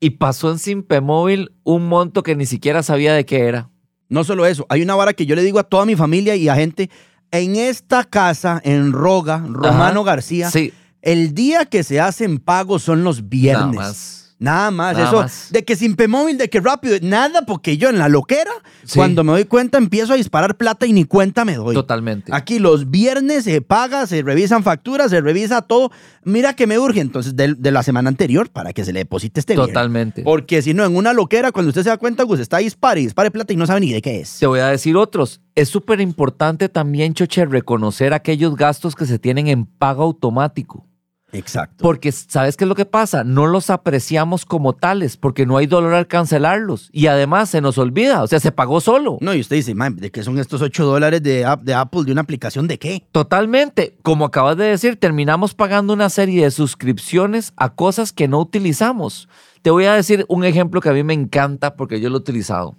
y 0.00 0.10
pasó 0.10 0.50
en 0.50 0.58
Simpemóvil 0.58 1.52
un 1.64 1.86
monto 1.88 2.22
que 2.22 2.34
ni 2.36 2.46
siquiera 2.46 2.82
sabía 2.82 3.14
de 3.14 3.24
qué 3.26 3.40
era. 3.46 3.70
No 4.08 4.24
solo 4.24 4.44
eso, 4.46 4.66
hay 4.68 4.82
una 4.82 4.94
vara 4.96 5.12
que 5.12 5.26
yo 5.26 5.36
le 5.36 5.42
digo 5.42 5.58
a 5.58 5.64
toda 5.64 5.84
mi 5.86 5.94
familia 5.96 6.34
y 6.34 6.48
a 6.48 6.54
gente, 6.56 6.90
en 7.30 7.54
esta 7.56 8.04
casa, 8.04 8.60
en 8.64 8.92
Roga, 8.92 9.38
Romano 9.46 10.00
Ajá. 10.00 10.10
García, 10.12 10.50
Sí. 10.50 10.72
El 11.02 11.34
día 11.34 11.64
que 11.66 11.82
se 11.82 12.00
hacen 12.00 12.38
pagos 12.38 12.82
son 12.82 13.04
los 13.04 13.28
viernes. 13.28 13.74
Nada 13.74 13.88
más. 13.88 14.16
Nada 14.42 14.70
más, 14.70 14.94
Nada 14.96 15.08
eso 15.08 15.16
más. 15.20 15.48
de 15.50 15.66
que 15.66 15.76
sin 15.76 15.94
móvil, 16.08 16.38
de 16.38 16.48
que 16.48 16.60
rápido, 16.60 16.96
nada, 17.02 17.42
porque 17.44 17.76
yo 17.76 17.90
en 17.90 17.98
la 17.98 18.08
loquera, 18.08 18.50
Sí. 18.84 18.94
cuando 18.98 19.22
me 19.22 19.32
doy 19.32 19.44
cuenta, 19.44 19.76
empiezo 19.76 20.14
a 20.14 20.16
disparar 20.16 20.56
plata 20.56 20.86
y 20.86 20.94
ni 20.94 21.04
cuenta 21.04 21.44
me 21.44 21.56
doy. 21.56 21.74
Totalmente. 21.74 22.32
Aquí 22.34 22.58
los 22.58 22.90
viernes 22.90 23.44
se 23.44 23.60
paga, 23.60 24.06
se 24.06 24.22
revisan 24.22 24.62
facturas, 24.62 25.10
se 25.10 25.20
revisa 25.20 25.60
todo. 25.60 25.90
Mira 26.24 26.54
que 26.56 26.66
me 26.66 26.78
urge 26.78 27.00
entonces 27.00 27.36
de, 27.36 27.52
de 27.52 27.70
la 27.70 27.82
semana 27.82 28.08
anterior 28.08 28.48
para 28.48 28.72
que 28.72 28.82
se 28.82 28.94
le 28.94 29.00
deposite 29.00 29.40
este 29.40 29.52
viernes. 29.52 29.74
Totalmente. 29.74 30.22
Porque 30.22 30.62
si 30.62 30.72
no, 30.72 30.86
en 30.86 30.96
una 30.96 31.12
loquera, 31.12 31.52
cuando 31.52 31.68
usted 31.68 31.82
se 31.82 31.90
da 31.90 31.98
cuenta, 31.98 32.22
Gus, 32.22 32.40
está 32.40 32.56
dispare 32.56 33.02
y 33.02 33.04
dispare 33.04 33.30
plata 33.30 33.52
y 33.52 33.56
no 33.56 33.66
sabe 33.66 33.80
ni 33.80 33.92
de 33.92 34.00
qué 34.00 34.20
es. 34.22 34.38
Te 34.38 34.46
voy 34.46 34.60
a 34.60 34.68
decir 34.68 34.96
otros. 34.96 35.42
Es 35.54 35.68
súper 35.68 36.00
importante 36.00 36.70
también, 36.70 37.12
Choche, 37.12 37.44
reconocer 37.44 38.14
aquellos 38.14 38.56
gastos 38.56 38.94
que 38.96 39.04
se 39.04 39.18
tienen 39.18 39.48
en 39.48 39.66
pago 39.66 40.02
automático. 40.04 40.86
Exacto. 41.32 41.76
Porque, 41.82 42.10
¿sabes 42.12 42.56
qué 42.56 42.64
es 42.64 42.68
lo 42.68 42.74
que 42.74 42.84
pasa? 42.86 43.22
No 43.24 43.46
los 43.46 43.70
apreciamos 43.70 44.44
como 44.44 44.72
tales, 44.74 45.16
porque 45.16 45.46
no 45.46 45.56
hay 45.56 45.66
dolor 45.66 45.94
al 45.94 46.06
cancelarlos. 46.06 46.88
Y 46.92 47.06
además 47.06 47.48
se 47.50 47.60
nos 47.60 47.78
olvida, 47.78 48.22
o 48.22 48.26
sea, 48.26 48.40
se 48.40 48.52
pagó 48.52 48.80
solo. 48.80 49.18
No, 49.20 49.32
y 49.34 49.40
usted 49.40 49.56
dice, 49.56 49.74
"Man, 49.74 49.96
¿de 49.96 50.10
qué 50.10 50.22
son 50.22 50.38
estos 50.38 50.60
8 50.62 50.84
dólares 50.84 51.22
de, 51.22 51.44
app- 51.44 51.62
de 51.62 51.74
Apple 51.74 52.04
de 52.04 52.12
una 52.12 52.22
aplicación 52.22 52.66
de 52.66 52.78
qué? 52.78 53.06
Totalmente. 53.12 53.96
Como 54.02 54.24
acabas 54.24 54.56
de 54.56 54.64
decir, 54.64 54.96
terminamos 54.96 55.54
pagando 55.54 55.92
una 55.92 56.08
serie 56.10 56.44
de 56.44 56.50
suscripciones 56.50 57.52
a 57.56 57.74
cosas 57.74 58.12
que 58.12 58.26
no 58.28 58.40
utilizamos. 58.40 59.28
Te 59.62 59.70
voy 59.70 59.84
a 59.84 59.94
decir 59.94 60.24
un 60.28 60.44
ejemplo 60.44 60.80
que 60.80 60.88
a 60.88 60.92
mí 60.92 61.02
me 61.04 61.14
encanta 61.14 61.76
porque 61.76 62.00
yo 62.00 62.08
lo 62.10 62.16
he 62.16 62.20
utilizado 62.20 62.76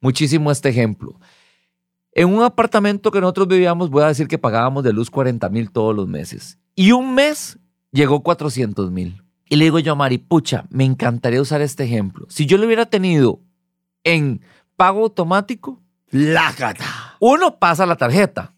muchísimo 0.00 0.50
este 0.50 0.68
ejemplo. 0.68 1.18
En 2.14 2.28
un 2.28 2.42
apartamento 2.42 3.10
que 3.10 3.20
nosotros 3.20 3.48
vivíamos, 3.48 3.88
voy 3.90 4.02
a 4.02 4.08
decir 4.08 4.28
que 4.28 4.36
pagábamos 4.38 4.84
de 4.84 4.92
luz 4.92 5.10
40 5.10 5.48
mil 5.48 5.70
todos 5.70 5.94
los 5.96 6.06
meses. 6.08 6.58
Y 6.74 6.92
un 6.92 7.14
mes 7.14 7.58
llegó 7.92 8.22
400 8.22 8.90
mil. 8.90 9.22
Y 9.48 9.56
le 9.56 9.66
digo 9.66 9.78
yo 9.78 9.92
a 9.92 9.96
Mari, 9.96 10.18
pucha, 10.18 10.64
me 10.70 10.84
encantaría 10.84 11.40
usar 11.40 11.60
este 11.60 11.84
ejemplo. 11.84 12.26
Si 12.28 12.46
yo 12.46 12.56
lo 12.56 12.66
hubiera 12.66 12.86
tenido 12.86 13.40
en 14.02 14.40
pago 14.76 15.02
automático, 15.04 15.80
Lágata. 16.10 17.16
uno, 17.20 17.58
pasa 17.58 17.86
la 17.86 17.96
tarjeta. 17.96 18.54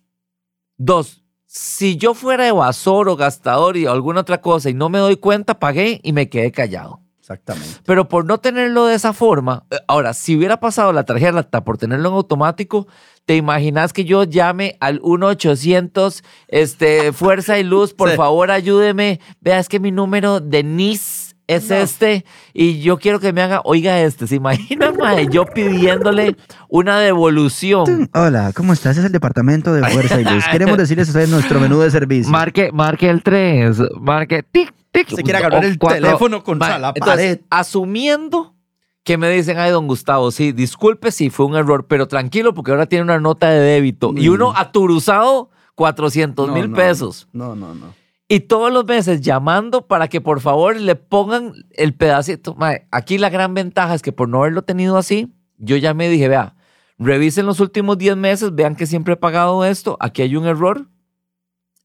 Dos, 0.76 1.22
si 1.46 1.96
yo 1.96 2.14
fuera 2.14 2.48
evasor 2.48 3.08
o 3.08 3.16
gastador 3.16 3.76
y 3.76 3.86
alguna 3.86 4.20
otra 4.20 4.40
cosa 4.40 4.70
y 4.70 4.74
no 4.74 4.88
me 4.88 4.98
doy 4.98 5.16
cuenta, 5.16 5.58
pagué 5.58 6.00
y 6.02 6.12
me 6.12 6.28
quedé 6.28 6.50
callado. 6.50 7.03
Exactamente. 7.24 7.78
Pero 7.86 8.06
por 8.06 8.26
no 8.26 8.36
tenerlo 8.36 8.84
de 8.84 8.96
esa 8.96 9.14
forma, 9.14 9.64
eh, 9.70 9.76
ahora, 9.88 10.12
si 10.12 10.36
hubiera 10.36 10.60
pasado 10.60 10.92
la 10.92 11.04
tarjeta 11.04 11.64
por 11.64 11.78
tenerlo 11.78 12.10
en 12.10 12.14
automático, 12.16 12.86
¿te 13.24 13.34
imaginas 13.34 13.94
que 13.94 14.04
yo 14.04 14.24
llame 14.24 14.76
al 14.78 15.00
1-800, 15.00 16.22
este, 16.48 17.12
Fuerza 17.14 17.58
y 17.58 17.64
Luz, 17.64 17.94
por 17.94 18.10
Sí. 18.14 18.16
favor 18.16 18.50
ayúdeme? 18.50 19.20
Vea, 19.40 19.58
es 19.58 19.70
que 19.70 19.80
mi 19.80 19.90
número 19.90 20.40
de 20.40 20.62
NIS 20.64 21.34
es 21.46 21.70
No. 21.70 21.76
este 21.76 22.26
y 22.52 22.80
yo 22.80 22.98
quiero 22.98 23.20
que 23.20 23.32
me 23.32 23.40
haga, 23.40 23.62
oiga 23.64 24.00
este, 24.02 24.26
¿se 24.26 24.34
imagina, 24.36 24.92
mae? 24.98 25.26
Yo 25.30 25.46
pidiéndole 25.46 26.36
una 26.68 26.98
devolución. 27.00 28.10
Hola, 28.12 28.52
¿cómo 28.54 28.74
estás? 28.74 28.98
Es 28.98 29.04
el 29.06 29.12
departamento 29.12 29.72
de 29.72 29.82
Fuerza 29.88 30.20
y 30.20 30.24
Luz. 30.24 30.44
Queremos 30.52 30.76
decirles 30.78 31.08
a 31.08 31.12
ustedes 31.12 31.30
nuestro 31.30 31.58
menú 31.58 31.80
de 31.80 31.90
servicio. 31.90 32.30
Marque, 32.30 32.70
marque 32.70 33.08
el 33.08 33.22
3, 33.22 33.78
marque 33.98 34.42
tic, 34.42 34.74
tic. 34.94 35.08
Se 35.14 35.22
quiere 35.22 35.38
agarrar 35.38 35.64
el 35.64 35.78
cuatro. 35.78 36.00
teléfono 36.00 36.42
contra 36.42 36.78
la 36.78 36.92
entonces, 36.94 37.36
pared. 37.36 37.40
Asumiendo 37.50 38.54
que 39.02 39.18
me 39.18 39.28
dicen, 39.28 39.58
ay, 39.58 39.70
don 39.70 39.86
Gustavo, 39.86 40.30
sí, 40.30 40.52
disculpe 40.52 41.12
si 41.12 41.28
fue 41.28 41.44
un 41.44 41.56
error, 41.56 41.86
pero 41.86 42.08
tranquilo 42.08 42.54
porque 42.54 42.70
ahora 42.70 42.86
tiene 42.86 43.04
una 43.04 43.20
nota 43.20 43.50
de 43.50 43.60
débito. 43.60 44.14
Y 44.16 44.30
Mm. 44.30 44.32
uno 44.32 44.52
aturuzado 44.56 45.50
400 45.74 46.48
No, 46.48 46.54
mil 46.54 46.70
no, 46.70 46.76
pesos. 46.76 47.28
No, 47.32 47.54
no, 47.54 47.74
no. 47.74 47.92
Y 48.28 48.40
todos 48.40 48.72
los 48.72 48.86
meses 48.86 49.20
llamando 49.20 49.86
para 49.86 50.08
que 50.08 50.22
por 50.22 50.40
favor 50.40 50.76
le 50.80 50.94
pongan 50.96 51.52
el 51.72 51.92
pedacito. 51.94 52.54
Mae, 52.54 52.86
aquí 52.90 53.18
la 53.18 53.28
gran 53.28 53.52
ventaja 53.52 53.94
es 53.94 54.00
que 54.00 54.12
por 54.12 54.28
no 54.30 54.38
haberlo 54.38 54.62
tenido 54.62 54.96
así, 54.96 55.34
yo 55.58 55.76
ya 55.76 55.92
me 55.92 56.08
dije, 56.08 56.28
vea, 56.28 56.54
revisen 56.98 57.44
los 57.44 57.60
últimos 57.60 57.98
10 57.98 58.16
meses, 58.16 58.54
vean 58.54 58.76
que 58.76 58.86
siempre 58.86 59.14
he 59.14 59.16
pagado 59.18 59.64
esto, 59.66 59.98
aquí 60.00 60.22
hay 60.22 60.36
un 60.36 60.46
error 60.46 60.86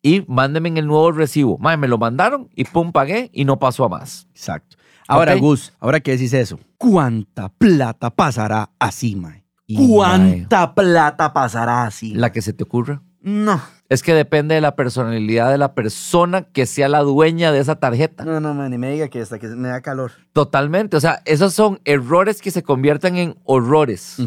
y 0.02 0.24
mándenme 0.28 0.70
en 0.70 0.78
el 0.78 0.88
nuevo 0.88 1.12
recibo. 1.12 1.58
Mae, 1.58 1.78
me 1.78 1.88
lo 1.88 1.98
mandaron 1.98 2.50
y 2.56 2.64
pum, 2.66 2.92
pagué 2.92 3.30
y 3.34 3.46
no 3.46 3.60
pasó 3.60 3.86
a 3.86 3.90
más. 3.90 4.28
Exacto. 4.32 4.78
Ahora. 5.08 5.36
Gus, 5.36 5.74
ahora 5.80 6.00
que 6.00 6.12
decís 6.12 6.34
eso, 6.34 6.60
¿cuánta 6.78 7.50
plata 7.50 8.10
pasará 8.10 8.70
así, 8.80 9.16
mae? 9.16 9.44
¿Cuánta 9.76 10.74
plata 10.74 11.34
pasará 11.34 11.84
así? 11.84 12.14
La 12.14 12.32
que 12.32 12.42
se 12.42 12.54
te 12.54 12.64
ocurra. 12.64 13.02
No. 13.22 13.62
Es 13.90 14.04
que 14.04 14.14
depende 14.14 14.56
de 14.56 14.62
la 14.62 14.76
personalidad 14.76 15.50
de 15.50 15.58
la 15.58 15.74
persona 15.74 16.44
que 16.44 16.66
sea 16.66 16.88
la 16.88 17.00
dueña 17.00 17.52
de 17.52 17.60
esa 17.60 17.76
tarjeta. 17.76 18.24
No, 18.24 18.40
no, 18.40 18.54
man, 18.54 18.70
ni 18.72 18.78
me 18.78 18.92
diga 18.92 19.08
que 19.10 19.20
hasta 19.20 19.40
que 19.40 19.48
me 19.48 19.68
da 19.68 19.82
calor. 19.82 20.12
Totalmente. 20.32 20.96
O 20.96 21.00
sea, 21.00 21.22
esos 21.26 21.54
son 21.54 21.82
errores 21.86 22.42
que 22.42 22.52
se 22.52 22.64
convierten 22.64 23.18
en 23.18 23.36
horrores. 23.44 24.18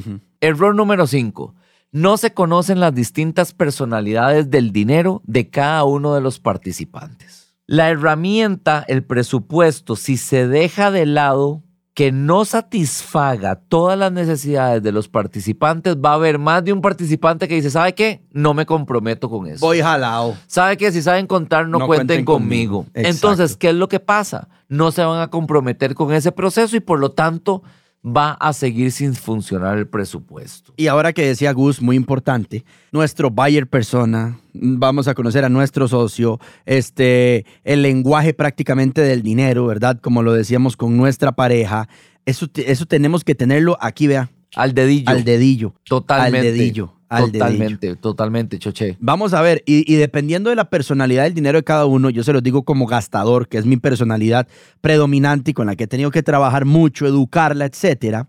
Error 0.41 0.75
número 0.75 1.07
5. 1.07 1.55
No 1.95 2.17
se 2.17 2.33
conocen 2.33 2.81
las 2.81 2.95
distintas 2.95 3.53
personalidades 3.53 4.51
del 4.51 4.73
dinero 4.73 5.21
de 5.27 5.51
cada 5.51 5.85
uno 5.85 6.15
de 6.15 6.23
los 6.23 6.41
participantes. 6.41 7.55
La 7.67 7.91
herramienta, 7.91 8.83
el 8.89 9.05
presupuesto, 9.05 9.95
si 9.95 10.17
se 10.17 10.49
deja 10.49 10.91
de 10.91 11.05
lado 11.05 11.63
que 11.93 12.11
no 12.11 12.47
satisfaga 12.47 13.57
todas 13.57 13.99
las 13.99 14.11
necesidades 14.11 14.83
de 14.83 14.91
los 14.91 15.09
participantes, 15.09 15.97
va 15.97 16.13
a 16.13 16.15
haber 16.15 16.39
más 16.39 16.65
de 16.65 16.73
un 16.73 16.81
participante 16.81 17.47
que 17.47 17.57
dice, 17.57 17.71
¿sabe 17.71 17.95
qué? 17.95 18.23
No 18.31 18.55
me 18.55 18.65
comprometo 18.65 19.29
con 19.29 19.47
eso. 19.47 19.65
Voy 19.65 19.83
jalado. 19.83 20.35
¿Sabe 20.47 20.79
que 20.79 20.91
Si 20.93 21.03
saben 21.03 21.27
contar, 21.27 21.69
no, 21.69 21.81
No 21.81 21.87
cuenten, 21.87 22.07
cuenten 22.07 22.25
conmigo. 22.25 22.85
conmigo. 22.85 23.09
Entonces, 23.09 23.59
¿qué 23.59 23.69
es 23.69 23.75
lo 23.75 23.89
que 23.89 24.01
pasa? 24.01 24.49
No 24.69 24.93
se 24.93 25.05
van 25.05 25.21
a 25.21 25.29
comprometer 25.29 25.95
con 25.95 26.15
ese 26.15 26.33
proceso 26.33 26.75
y 26.75 26.81
por 26.81 26.99
lo 26.99 27.13
tanto 27.13 27.63
va 28.05 28.33
a 28.33 28.53
seguir 28.53 28.91
sin 28.91 29.15
funcionar 29.15 29.79
el 29.79 29.87
presupuesto. 29.87 30.73
Y 30.77 30.89
ahora 30.89 31.13
que 31.13 31.27
decía 31.27 31.53
Gus, 31.53 31.81
muy 31.81 31.97
importante, 31.97 32.65
nuestro 32.91 33.31
buyer 33.31 33.67
persona, 33.67 34.39
vamos 34.53 35.07
a 35.09 35.15
conocer 35.15 35.45
a 35.45 35.49
nuestro 35.49 35.87
socio, 35.87 36.41
este, 36.67 37.47
el 37.65 37.83
lenguaje 37.83 38.35
prácticamente 38.35 39.03
del 39.03 39.23
dinero, 39.23 39.67
¿verdad? 39.67 40.01
Como 40.01 40.23
lo 40.23 40.33
decíamos 40.33 40.77
con 40.77 40.97
nuestra 40.97 41.33
pareja, 41.33 41.89
eso, 42.27 42.47
eso 42.55 42.87
tenemos 42.87 43.25
que 43.25 43.35
tenerlo 43.35 43.77
aquí, 43.81 44.07
vea, 44.07 44.31
Al 44.57 44.75
dedillo. 44.75 45.11
al 45.11 45.25
dedillo. 45.25 45.75
Totalmente. 45.85 46.49
Al 46.49 46.55
dedillo. 46.55 46.95
Al 47.13 47.31
totalmente, 47.31 47.95
totalmente, 47.97 48.59
choche. 48.59 48.97
Vamos 48.99 49.35
a 49.35 49.43
ver, 49.43 49.63
y, 49.67 49.85
y 49.93 49.97
dependiendo 49.97 50.49
de 50.49 50.57
la 50.57 50.71
personalidad 50.71 51.25
del 51.25 51.35
dinero 51.35 51.59
de 51.59 51.63
cada 51.63 51.85
uno, 51.85 52.09
yo 52.09 52.25
se 52.25 52.33
los 52.33 52.43
digo 52.43 52.63
como 52.63 52.87
gastador, 52.87 53.49
que 53.49 53.59
es 53.59 53.67
mi 53.67 53.77
personalidad 53.77 54.49
predominante 54.81 55.51
y 55.51 55.55
con 55.55 55.67
la 55.67 55.77
que 55.77 55.85
he 55.85 55.87
tenido 55.87 56.11
que 56.11 56.23
trabajar 56.23 56.65
mucho, 56.65 57.07
educarla, 57.07 57.67
etcétera. 57.67 58.29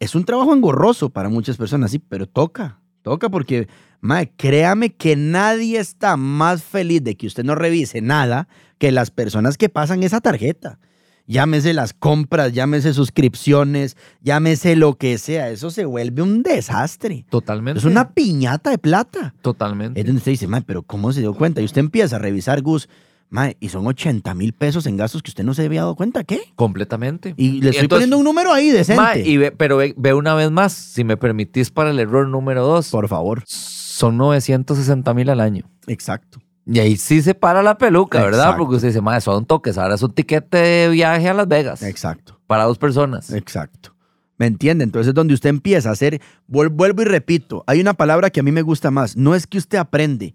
Es 0.00 0.16
un 0.16 0.24
trabajo 0.24 0.52
engorroso 0.52 1.10
para 1.10 1.28
muchas 1.28 1.56
personas, 1.56 1.92
sí, 1.92 2.00
pero 2.00 2.26
toca, 2.26 2.80
toca 3.02 3.28
porque, 3.28 3.68
mae, 4.00 4.32
créame 4.36 4.94
que 4.94 5.14
nadie 5.14 5.78
está 5.78 6.16
más 6.16 6.64
feliz 6.64 7.04
de 7.04 7.16
que 7.16 7.28
usted 7.28 7.44
no 7.44 7.54
revise 7.54 8.00
nada 8.00 8.48
que 8.78 8.90
las 8.90 9.12
personas 9.12 9.56
que 9.56 9.68
pasan 9.68 10.02
esa 10.02 10.20
tarjeta. 10.20 10.80
Llámese 11.28 11.74
las 11.74 11.92
compras, 11.92 12.52
llámese 12.54 12.94
suscripciones, 12.94 13.96
llámese 14.22 14.74
lo 14.76 14.94
que 14.96 15.18
sea, 15.18 15.50
eso 15.50 15.70
se 15.70 15.84
vuelve 15.84 16.22
un 16.22 16.42
desastre. 16.42 17.26
Totalmente. 17.28 17.78
Es 17.80 17.84
una 17.84 18.10
piñata 18.14 18.70
de 18.70 18.78
plata. 18.78 19.34
Totalmente. 19.42 20.00
Es 20.00 20.06
donde 20.06 20.18
usted 20.18 20.32
dice, 20.32 20.48
mae, 20.48 20.62
pero 20.62 20.82
¿cómo 20.82 21.12
se 21.12 21.20
dio 21.20 21.34
cuenta? 21.34 21.60
Y 21.60 21.64
usted 21.66 21.80
empieza 21.80 22.16
a 22.16 22.18
revisar, 22.18 22.62
Gus, 22.62 22.88
mae, 23.28 23.58
y 23.60 23.68
son 23.68 23.86
80 23.86 24.34
mil 24.34 24.54
pesos 24.54 24.86
en 24.86 24.96
gastos 24.96 25.22
que 25.22 25.30
usted 25.30 25.44
no 25.44 25.52
se 25.52 25.66
había 25.66 25.82
dado 25.82 25.96
cuenta, 25.96 26.24
¿qué? 26.24 26.40
Completamente. 26.56 27.34
Y 27.36 27.60
le 27.60 27.70
estoy 27.70 27.84
entonces- 27.84 27.88
poniendo 27.88 28.16
un 28.16 28.24
número 28.24 28.50
ahí 28.52 28.70
decente. 28.70 29.02
Ma, 29.02 29.14
y 29.18 29.36
ve- 29.36 29.52
pero 29.52 29.76
ve, 29.76 29.92
ve 29.98 30.14
una 30.14 30.34
vez 30.34 30.50
más, 30.50 30.72
si 30.72 31.04
me 31.04 31.18
permitís 31.18 31.70
para 31.70 31.90
el 31.90 31.98
error 31.98 32.26
número 32.26 32.64
dos, 32.66 32.88
Por 32.90 33.06
favor. 33.06 33.42
son 33.46 34.16
960 34.16 35.12
mil 35.12 35.28
al 35.28 35.40
año. 35.40 35.70
Exacto. 35.86 36.40
Y 36.70 36.78
ahí 36.80 36.96
sí 36.98 37.22
se 37.22 37.34
para 37.34 37.62
la 37.62 37.78
peluca, 37.78 38.18
¿verdad? 38.22 38.40
Exacto. 38.40 38.58
Porque 38.58 38.76
usted 38.76 38.88
dice, 38.88 39.00
madre, 39.00 39.22
son 39.22 39.46
toques, 39.46 39.78
ahora 39.78 39.94
es 39.94 40.02
un 40.02 40.12
tiquete 40.12 40.58
de 40.58 40.88
viaje 40.90 41.26
a 41.28 41.32
Las 41.34 41.48
Vegas 41.48 41.82
Exacto. 41.82 42.38
para 42.46 42.64
dos 42.64 42.76
personas. 42.76 43.30
Exacto. 43.32 43.94
¿Me 44.36 44.46
entiende? 44.46 44.84
Entonces 44.84 45.08
es 45.08 45.14
donde 45.14 45.32
usted 45.34 45.48
empieza 45.50 45.88
a 45.88 45.92
hacer, 45.92 46.20
vuel- 46.48 46.68
vuelvo 46.70 47.02
y 47.02 47.06
repito, 47.06 47.64
hay 47.66 47.80
una 47.80 47.94
palabra 47.94 48.28
que 48.30 48.40
a 48.40 48.42
mí 48.42 48.52
me 48.52 48.62
gusta 48.62 48.90
más, 48.90 49.16
no 49.16 49.34
es 49.34 49.46
que 49.46 49.56
usted 49.58 49.78
aprende, 49.78 50.34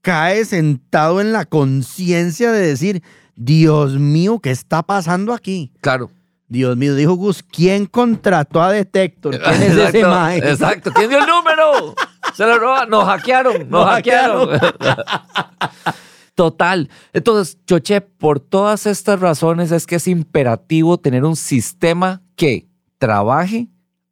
cae 0.00 0.44
sentado 0.46 1.20
en 1.20 1.32
la 1.32 1.44
conciencia 1.44 2.50
de 2.50 2.66
decir, 2.66 3.02
Dios 3.36 3.98
mío, 3.98 4.40
¿qué 4.40 4.50
está 4.50 4.82
pasando 4.82 5.32
aquí? 5.34 5.70
Claro. 5.82 6.10
Dios 6.48 6.76
mío, 6.76 6.94
dijo 6.94 7.14
Gus, 7.14 7.42
¿quién 7.42 7.86
contrató 7.86 8.62
a 8.62 8.70
Detector? 8.72 9.38
¿Quién 9.38 9.62
es 9.62 9.72
ese 9.72 9.84
Exacto, 9.98 10.08
mae? 10.08 10.38
exacto. 10.38 10.92
¿Quién 10.92 11.08
dio 11.10 11.18
el 11.18 11.26
número? 11.26 11.94
Se 12.34 12.44
lo 12.46 12.58
roban. 12.58 12.88
Nos 12.90 13.04
hackearon. 13.04 13.58
Nos, 13.58 13.68
Nos 13.68 13.86
hackearon. 13.86 14.48
Total. 16.34 16.90
Entonces, 17.12 17.58
Choche, 17.64 18.00
por 18.00 18.40
todas 18.40 18.86
estas 18.86 19.20
razones 19.20 19.70
es 19.70 19.86
que 19.86 19.96
es 19.96 20.08
imperativo 20.08 20.98
tener 20.98 21.24
un 21.24 21.36
sistema 21.36 22.22
que 22.34 22.68
trabaje, 22.98 23.68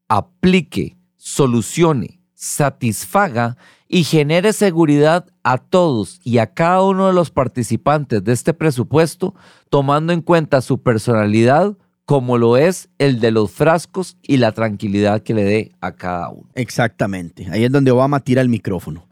aplique, 0.09 0.97
solucione, 1.17 2.21
satisfaga 2.35 3.57
y 3.89 4.05
genere 4.05 4.53
seguridad 4.53 5.27
a 5.43 5.59
todos 5.59 6.21
y 6.23 6.39
a 6.39 6.55
cada 6.55 6.83
uno 6.83 7.09
de 7.09 7.13
los 7.13 7.31
participantes 7.31 8.23
de 8.23 8.33
este 8.33 8.55
presupuesto, 8.55 9.35
tomando 9.69 10.13
en 10.13 10.23
cuenta 10.23 10.61
su 10.61 10.81
personalidad 10.81 11.77
como 12.05 12.37
lo 12.39 12.57
es 12.57 12.89
el 12.99 13.21
de 13.21 13.31
los 13.31 13.51
frascos 13.53 14.17
y 14.23 14.37
la 14.39 14.53
tranquilidad 14.53 15.23
que 15.23 15.35
le 15.35 15.45
dé 15.45 15.73
a 15.81 15.93
cada 15.93 16.29
uno. 16.31 16.49
Exactamente. 16.55 17.47
Ahí 17.51 17.65
es 17.65 17.71
donde 17.73 17.91
Obama 17.91 18.21
tira 18.21 18.43
el 18.43 18.49
micrófono. 18.49 19.07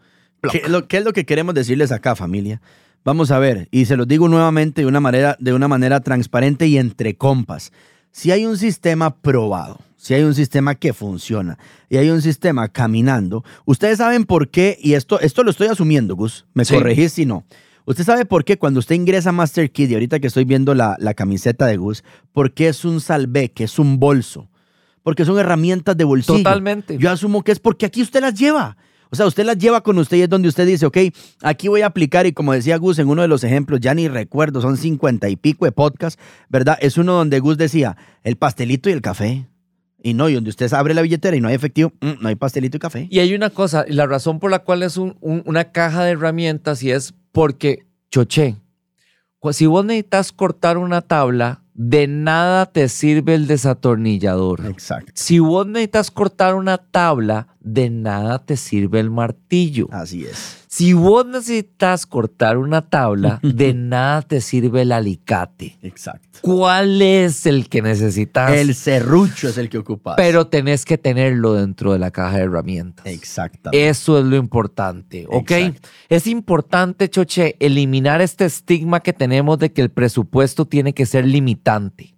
¿Qué 0.51 0.63
es, 0.65 0.71
lo, 0.71 0.89
qué 0.89 0.99
es 0.99 1.05
lo 1.05 1.13
que 1.13 1.25
queremos 1.27 1.55
decirles 1.55 1.93
acá, 1.93 2.17
familia? 2.17 2.61
Vamos 3.05 3.31
a 3.31 3.39
ver, 3.39 3.69
y 3.71 3.85
se 3.87 3.97
los 3.97 4.07
digo 4.09 4.29
nuevamente 4.29 4.83
de 4.83 4.87
una 4.87 5.01
manera, 5.01 5.37
de 5.41 5.53
una 5.55 5.69
manera 5.69 6.01
transparente 6.01 6.67
y 6.67 6.79
entre 6.79 7.15
compas. 7.17 7.73
Si 8.11 8.31
hay 8.33 8.45
un 8.45 8.59
sistema 8.59 9.15
probado, 9.17 9.79
si 9.97 10.15
hay 10.15 10.23
un 10.23 10.35
sistema 10.35 10.75
que 10.75 10.93
funciona 10.93 11.59
y 11.89 11.97
hay 11.99 12.11
un 12.11 12.21
sistema 12.23 12.69
caminando, 12.69 13.45
ustedes 13.67 13.99
saben 13.99 14.25
por 14.25 14.49
qué, 14.51 14.77
y 14.81 14.95
esto, 14.95 15.21
esto 15.21 15.45
lo 15.45 15.51
estoy 15.51 15.69
asumiendo, 15.69 16.17
Gus, 16.17 16.45
me 16.55 16.65
Sí. 16.65 16.75
corregís 16.75 17.13
si 17.13 17.25
no. 17.27 17.45
Usted 17.87 18.05
sabe 18.05 18.25
por 18.25 18.45
qué 18.45 18.59
cuando 18.59 18.81
usted 18.81 18.95
ingresa 18.95 19.31
a 19.31 19.33
Master 19.33 19.71
Kid, 19.71 19.91
y 19.91 19.95
ahorita 19.95 20.21
que 20.21 20.27
estoy 20.27 20.45
viendo 20.45 20.75
la, 20.75 20.97
la 20.99 21.15
camiseta 21.15 21.67
de 21.67 21.77
Gus, 21.77 22.05
por 22.33 22.53
qué 22.53 22.69
es 22.69 22.85
un 22.85 23.01
salvé, 23.01 23.53
que 23.53 23.65
es 23.65 23.79
un 23.79 23.99
bolso. 23.99 24.49
Porque 25.03 25.25
son 25.25 25.39
herramientas 25.39 25.97
de 25.97 26.05
bolsillo. 26.05 26.39
Totalmente. 26.39 26.99
Yo 26.99 27.11
asumo 27.11 27.43
que 27.43 27.53
es 27.53 27.59
porque 27.59 27.87
aquí 27.87 28.03
usted 28.03 28.21
las 28.21 28.35
lleva. 28.35 28.77
O 29.13 29.17
sea, 29.17 29.27
usted 29.27 29.45
las 29.45 29.59
lleva 29.59 29.83
con 29.83 29.99
usted 29.99 30.19
y 30.19 30.23
es 30.23 30.29
donde 30.29 30.49
usted 30.49 30.67
dice, 30.67 30.87
ok, 30.87 30.99
aquí 31.43 31.67
voy 31.67 31.83
a 31.83 31.87
aplicar 31.87 32.27
y 32.27 32.33
como 32.33 32.53
decía 32.53 32.77
Gus 32.77 32.99
en 33.01 33.09
uno 33.09 33.23
de 33.23 33.29
los 33.29 33.43
ejemplos, 33.43 33.81
ya 33.81 33.93
ni 33.93 34.07
recuerdo, 34.07 34.61
son 34.61 34.77
cincuenta 34.77 35.29
y 35.29 35.35
pico 35.35 35.65
de 35.65 35.73
podcast, 35.73 36.19
¿verdad? 36.49 36.79
Es 36.81 36.97
uno 36.97 37.15
donde 37.15 37.41
Gus 37.41 37.59
decía, 37.59 37.97
el 38.23 38.37
pastelito 38.37 38.89
y 38.89 38.93
el 38.93 39.01
café. 39.01 39.49
Y 40.03 40.15
no, 40.15 40.29
y 40.29 40.35
donde 40.35 40.51
usted 40.51 40.73
abre 40.73 40.95
la 40.95 41.03
billetera 41.03 41.37
y 41.37 41.41
no 41.41 41.49
hay 41.49 41.55
efectivo, 41.55 41.93
mm, 42.01 42.23
no 42.23 42.29
hay 42.29 42.35
pastelito 42.35 42.77
y 42.77 42.81
café. 42.81 43.07
Y 43.11 43.19
hay 43.19 43.35
una 43.35 43.51
cosa, 43.51 43.85
la 43.89 44.07
razón 44.07 44.39
por 44.41 44.51
la 44.51 44.61
cual 44.61 44.83
es 44.83 44.97
un- 44.97 45.17
un- 45.21 45.43
una 45.47 45.73
caja 45.73 46.05
de 46.05 46.13
herramientas 46.13 46.83
y 46.83 46.91
es 46.91 47.13
porque, 47.33 47.87
choché, 48.11 48.57
si 49.53 49.67
vos 49.67 49.85
necesitas 49.85 50.33
cortar 50.33 50.79
una 50.79 51.01
tabla, 51.03 51.63
de 51.75 52.07
nada 52.07 52.67
te 52.67 52.89
sirve 52.89 53.35
el 53.35 53.47
desatornillador. 53.47 54.67
Exacto. 54.67 55.13
Si 55.15 55.39
vos 55.39 55.67
necesitas 55.67 56.11
cortar 56.11 56.55
una 56.55 56.77
tabla, 56.79 57.57
de 57.61 57.89
nada 57.91 58.45
te 58.45 58.57
sirve 58.57 59.01
el 59.01 59.11
martillo. 59.11 59.89
Así 59.91 60.25
es. 60.25 60.60
Si 60.73 60.93
vos 60.93 61.27
necesitas 61.27 62.07
cortar 62.07 62.57
una 62.57 62.89
tabla, 62.89 63.41
de 63.43 63.75
nada 63.75 64.23
te 64.23 64.41
sirve 64.41 64.83
el 64.83 64.93
alicate. 64.93 65.77
Exacto. 65.83 66.39
¿Cuál 66.43 67.03
es 67.03 67.45
el 67.47 67.69
que 67.69 67.83
necesitas? 67.83 68.53
El 68.53 68.77
serrucho 68.77 69.49
es 69.49 69.59
el 69.59 69.69
que 69.69 69.79
ocupa. 69.79 70.15
Pero 70.15 70.47
tenés 70.47 70.85
que 70.85 70.97
tenerlo 70.97 71.55
dentro 71.55 71.93
de 71.93 71.99
la 71.99 72.13
caja 72.13 72.37
de 72.37 72.45
herramientas. 72.45 73.05
Exactamente. 73.05 73.89
Eso 73.89 74.21
es 74.21 74.25
lo 74.25 74.37
importante, 74.37 75.27
¿ok? 75.29 75.51
Exacto. 75.51 75.89
Es 76.09 76.29
importante, 76.29 77.11
Choche, 77.11 77.57
eliminar 77.59 78.21
este 78.21 78.45
estigma 78.45 79.01
que 79.01 79.13
tenemos 79.13 79.59
de 79.59 79.73
que 79.73 79.83
el 79.83 79.91
presupuesto 79.91 80.67
tiene 80.67 80.95
que 80.95 81.05
ser 81.05 81.27
limitante. 81.27 82.15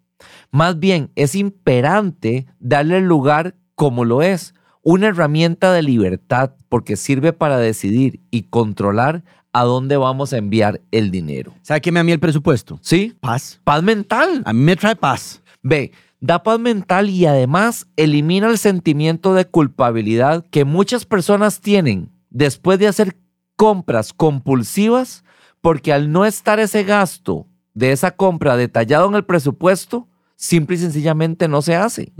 Más 0.50 0.78
bien, 0.78 1.10
es 1.14 1.34
imperante 1.34 2.46
darle 2.60 2.98
el 2.98 3.04
lugar 3.04 3.56
como 3.74 4.04
lo 4.04 4.20
es, 4.20 4.52
una 4.82 5.08
herramienta 5.08 5.72
de 5.72 5.82
libertad 5.82 6.52
porque 6.68 6.96
sirve 6.96 7.32
para 7.32 7.58
decidir 7.58 8.20
y 8.30 8.42
controlar 8.42 9.24
a 9.52 9.64
dónde 9.64 9.96
vamos 9.96 10.32
a 10.32 10.38
enviar 10.38 10.80
el 10.90 11.10
dinero. 11.10 11.54
¿Sabe 11.62 11.80
qué 11.80 11.92
me 11.92 11.98
da 11.98 12.00
a 12.00 12.04
mí 12.04 12.12
el 12.12 12.20
presupuesto? 12.20 12.78
¿Sí? 12.82 13.14
Paz. 13.20 13.60
Paz 13.64 13.82
mental. 13.82 14.42
A 14.44 14.52
mí 14.52 14.60
me 14.60 14.76
trae 14.76 14.96
paz. 14.96 15.42
Ve, 15.62 15.92
da 16.20 16.42
paz 16.42 16.58
mental 16.58 17.10
y 17.10 17.26
además 17.26 17.86
elimina 17.96 18.48
el 18.48 18.58
sentimiento 18.58 19.34
de 19.34 19.44
culpabilidad 19.44 20.44
que 20.50 20.64
muchas 20.64 21.04
personas 21.04 21.60
tienen 21.60 22.10
después 22.30 22.78
de 22.78 22.88
hacer 22.88 23.16
compras 23.56 24.12
compulsivas 24.12 25.24
porque 25.60 25.92
al 25.92 26.10
no 26.10 26.24
estar 26.24 26.58
ese 26.58 26.82
gasto 26.82 27.46
de 27.74 27.92
esa 27.92 28.10
compra 28.12 28.56
detallado 28.56 29.08
en 29.08 29.14
el 29.14 29.24
presupuesto, 29.24 30.08
simple 30.36 30.76
y 30.76 30.80
sencillamente 30.80 31.46
no 31.46 31.62
se 31.62 31.76
hace. 31.76 32.12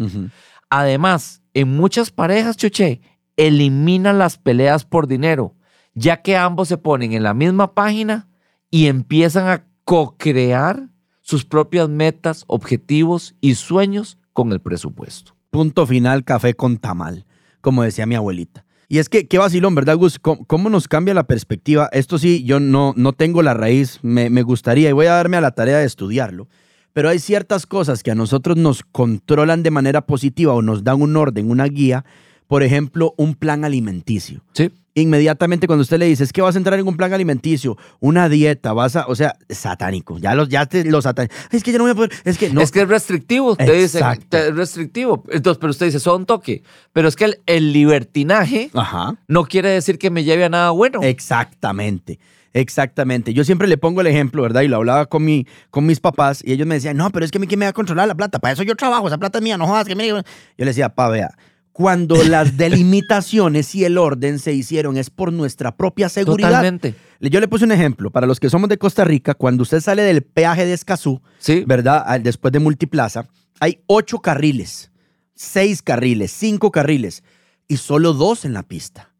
Además, 0.70 1.41
en 1.54 1.76
muchas 1.76 2.10
parejas, 2.10 2.56
Chuché, 2.56 3.00
eliminan 3.36 4.18
las 4.18 4.38
peleas 4.38 4.84
por 4.84 5.06
dinero, 5.06 5.54
ya 5.94 6.22
que 6.22 6.36
ambos 6.36 6.68
se 6.68 6.78
ponen 6.78 7.12
en 7.12 7.22
la 7.22 7.34
misma 7.34 7.74
página 7.74 8.28
y 8.70 8.86
empiezan 8.86 9.48
a 9.48 9.66
co-crear 9.84 10.88
sus 11.20 11.44
propias 11.44 11.88
metas, 11.88 12.44
objetivos 12.46 13.34
y 13.40 13.54
sueños 13.54 14.18
con 14.32 14.52
el 14.52 14.60
presupuesto. 14.60 15.36
Punto 15.50 15.86
final, 15.86 16.24
café 16.24 16.54
con 16.54 16.78
tamal, 16.78 17.26
como 17.60 17.82
decía 17.82 18.06
mi 18.06 18.14
abuelita. 18.14 18.64
Y 18.88 18.98
es 18.98 19.08
que, 19.08 19.26
qué 19.26 19.38
vacilón, 19.38 19.74
¿verdad, 19.74 19.96
Gus? 19.96 20.18
¿Cómo, 20.18 20.68
nos 20.68 20.86
cambia 20.86 21.14
la 21.14 21.26
perspectiva? 21.26 21.88
Esto 21.92 22.18
sí, 22.18 22.44
yo 22.44 22.60
no, 22.60 22.92
no 22.96 23.14
tengo 23.14 23.42
la 23.42 23.54
raíz, 23.54 23.98
me, 24.02 24.28
me 24.28 24.42
gustaría 24.42 24.90
y 24.90 24.92
voy 24.92 25.06
a 25.06 25.14
darme 25.14 25.38
a 25.38 25.40
la 25.40 25.52
tarea 25.52 25.78
de 25.78 25.86
estudiarlo. 25.86 26.48
Pero 26.92 27.08
hay 27.08 27.18
ciertas 27.18 27.66
cosas 27.66 28.02
que 28.02 28.10
a 28.10 28.14
nosotros 28.14 28.56
nos 28.56 28.82
controlan 28.82 29.62
de 29.62 29.70
manera 29.70 30.02
positiva 30.02 30.52
o 30.52 30.62
nos 30.62 30.84
dan 30.84 31.00
un 31.00 31.16
orden, 31.16 31.50
una 31.50 31.64
guía. 31.64 32.04
Por 32.46 32.62
ejemplo, 32.62 33.14
un 33.16 33.34
plan 33.34 33.64
alimenticio. 33.64 34.42
Sí. 34.52 34.70
Inmediatamente 34.94 35.66
cuando 35.66 35.82
usted 35.82 35.98
le 35.98 36.04
dice, 36.06 36.22
es 36.22 36.32
que 36.34 36.42
vas 36.42 36.54
a 36.54 36.58
entrar 36.58 36.78
en 36.78 36.86
un 36.86 36.96
plan 36.98 37.12
alimenticio, 37.14 37.78
una 38.00 38.28
dieta, 38.28 38.74
vas 38.74 38.94
a, 38.94 39.06
o 39.06 39.14
sea, 39.14 39.36
satánico. 39.48 40.18
Ya 40.18 40.34
los, 40.34 40.50
ya 40.50 40.66
te, 40.66 40.84
los 40.84 41.04
satánicos. 41.04 41.34
Es 41.50 41.62
que 41.62 41.72
yo 41.72 41.78
no 41.78 41.84
voy 41.84 41.92
a 41.92 41.94
poder, 41.94 42.10
es 42.24 42.36
que 42.36 42.50
no. 42.50 42.60
Es 42.60 42.70
que 42.70 42.82
es 42.82 42.88
restrictivo, 42.88 43.56
te 43.56 43.72
dicen, 43.72 44.02
te- 44.28 44.48
es 44.48 44.54
restrictivo. 44.54 45.24
Entonces, 45.30 45.58
pero 45.58 45.70
usted 45.70 45.86
dice, 45.86 45.98
son 45.98 46.26
toque. 46.26 46.62
Pero 46.92 47.08
es 47.08 47.16
que 47.16 47.24
el, 47.24 47.38
el 47.46 47.72
libertinaje 47.72 48.70
Ajá. 48.74 49.16
no 49.28 49.44
quiere 49.46 49.70
decir 49.70 49.98
que 49.98 50.10
me 50.10 50.24
lleve 50.24 50.44
a 50.44 50.50
nada 50.50 50.70
bueno. 50.70 51.00
Exactamente, 51.02 52.18
exactamente. 52.52 53.32
Yo 53.32 53.44
siempre 53.44 53.68
le 53.68 53.78
pongo 53.78 54.02
el 54.02 54.06
ejemplo, 54.08 54.42
¿verdad? 54.42 54.60
Y 54.60 54.68
lo 54.68 54.76
hablaba 54.76 55.06
con, 55.06 55.24
mi, 55.24 55.46
con 55.70 55.86
mis 55.86 56.00
papás 56.00 56.42
y 56.44 56.52
ellos 56.52 56.66
me 56.66 56.74
decían, 56.74 56.98
no, 56.98 57.08
pero 57.10 57.24
es 57.24 57.30
que 57.30 57.38
a 57.38 57.40
mí 57.40 57.46
quién 57.46 57.58
me 57.60 57.64
va 57.66 57.70
a 57.70 57.72
controlar 57.72 58.08
la 58.08 58.14
plata, 58.14 58.38
para 58.38 58.52
eso 58.52 58.62
yo 58.62 58.76
trabajo, 58.76 59.06
esa 59.08 59.16
plata 59.18 59.38
es 59.38 59.44
mía, 59.44 59.56
no 59.56 59.66
jodas, 59.66 59.86
que 59.86 59.94
me... 59.96 60.06
Yo 60.06 60.22
le 60.58 60.66
decía, 60.66 60.90
pa, 60.90 61.08
vea, 61.08 61.30
cuando 61.72 62.22
las 62.24 62.56
delimitaciones 62.56 63.74
y 63.74 63.84
el 63.84 63.98
orden 63.98 64.38
se 64.38 64.52
hicieron 64.52 64.96
es 64.96 65.10
por 65.10 65.32
nuestra 65.32 65.76
propia 65.76 66.08
seguridad. 66.08 66.48
Totalmente. 66.48 66.94
Yo 67.20 67.40
le 67.40 67.48
puse 67.48 67.64
un 67.64 67.72
ejemplo, 67.72 68.10
para 68.10 68.26
los 68.26 68.40
que 68.40 68.50
somos 68.50 68.68
de 68.68 68.78
Costa 68.78 69.04
Rica, 69.04 69.34
cuando 69.34 69.62
usted 69.62 69.80
sale 69.80 70.02
del 70.02 70.22
peaje 70.22 70.66
de 70.66 70.72
Escazú, 70.74 71.20
Sí. 71.38 71.64
¿verdad? 71.66 72.20
Después 72.20 72.52
de 72.52 72.58
Multiplaza, 72.58 73.26
hay 73.60 73.80
ocho 73.86 74.18
carriles, 74.18 74.90
seis 75.34 75.82
carriles, 75.82 76.30
cinco 76.32 76.70
carriles 76.70 77.22
y 77.68 77.76
solo 77.78 78.12
dos 78.12 78.44
en 78.44 78.52
la 78.52 78.62
pista. 78.64 79.11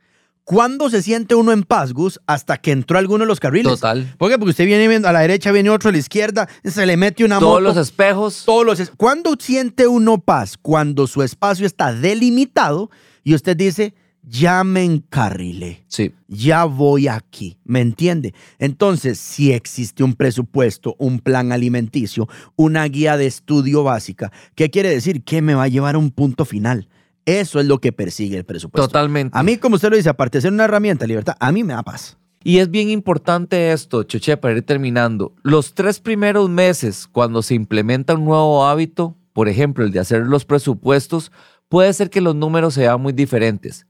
¿Cuándo 0.44 0.90
se 0.90 1.02
siente 1.02 1.34
uno 1.34 1.52
en 1.52 1.62
paz, 1.62 1.92
Gus? 1.92 2.20
Hasta 2.26 2.56
que 2.58 2.72
entró 2.72 2.98
alguno 2.98 3.24
de 3.24 3.28
los 3.28 3.38
carriles. 3.40 3.72
Total. 3.74 4.12
¿Por 4.18 4.28
qué? 4.30 4.38
Porque 4.38 4.50
usted 4.50 4.66
viene 4.66 4.88
viendo 4.88 5.08
a 5.08 5.12
la 5.12 5.20
derecha, 5.20 5.52
viene 5.52 5.70
otro 5.70 5.88
a 5.90 5.92
la 5.92 5.98
izquierda, 5.98 6.48
se 6.64 6.84
le 6.84 6.96
mete 6.96 7.24
una 7.24 7.38
Todos 7.38 7.60
moto. 7.60 7.74
los 7.74 7.76
espejos. 7.76 8.42
todos 8.44 8.66
los 8.66 8.80
es- 8.80 8.90
¿Cuándo 8.96 9.34
siente 9.38 9.86
uno 9.86 10.18
paz? 10.18 10.56
Cuando 10.60 11.06
su 11.06 11.22
espacio 11.22 11.64
está 11.64 11.92
delimitado 11.94 12.90
y 13.22 13.34
usted 13.34 13.56
dice, 13.56 13.94
ya 14.24 14.62
me 14.64 14.84
encarrilé 14.84 15.84
Sí. 15.88 16.12
ya 16.28 16.64
voy 16.64 17.08
aquí, 17.08 17.58
¿me 17.64 17.80
entiende? 17.80 18.34
Entonces, 18.58 19.18
si 19.18 19.52
existe 19.52 20.02
un 20.04 20.14
presupuesto, 20.14 20.94
un 20.98 21.18
plan 21.20 21.50
alimenticio, 21.52 22.28
una 22.56 22.84
guía 22.86 23.16
de 23.16 23.26
estudio 23.26 23.82
básica, 23.84 24.30
¿qué 24.54 24.70
quiere 24.70 24.90
decir? 24.90 25.22
Que 25.24 25.40
me 25.42 25.54
va 25.54 25.64
a 25.64 25.68
llevar 25.68 25.94
a 25.94 25.98
un 25.98 26.10
punto 26.10 26.44
final. 26.44 26.88
Eso 27.24 27.60
es 27.60 27.66
lo 27.66 27.78
que 27.78 27.92
persigue 27.92 28.36
el 28.36 28.44
presupuesto. 28.44 28.86
Totalmente. 28.88 29.36
A 29.38 29.42
mí, 29.42 29.56
como 29.56 29.76
usted 29.76 29.90
lo 29.90 29.96
dice, 29.96 30.08
aparte 30.08 30.38
de 30.38 30.42
ser 30.42 30.52
una 30.52 30.64
herramienta 30.64 31.04
de 31.04 31.08
libertad, 31.08 31.36
a 31.38 31.52
mí 31.52 31.62
me 31.62 31.72
da 31.72 31.82
paz. 31.82 32.16
Y 32.44 32.58
es 32.58 32.70
bien 32.70 32.90
importante 32.90 33.70
esto, 33.72 34.02
Choche, 34.02 34.36
para 34.36 34.56
ir 34.56 34.62
terminando. 34.64 35.32
Los 35.42 35.74
tres 35.74 36.00
primeros 36.00 36.50
meses, 36.50 37.06
cuando 37.10 37.42
se 37.42 37.54
implementa 37.54 38.14
un 38.14 38.24
nuevo 38.24 38.66
hábito, 38.66 39.16
por 39.32 39.48
ejemplo, 39.48 39.84
el 39.84 39.92
de 39.92 40.00
hacer 40.00 40.22
los 40.26 40.44
presupuestos, 40.44 41.30
puede 41.68 41.92
ser 41.92 42.10
que 42.10 42.20
los 42.20 42.34
números 42.34 42.74
sean 42.74 43.00
muy 43.00 43.12
diferentes. 43.12 43.86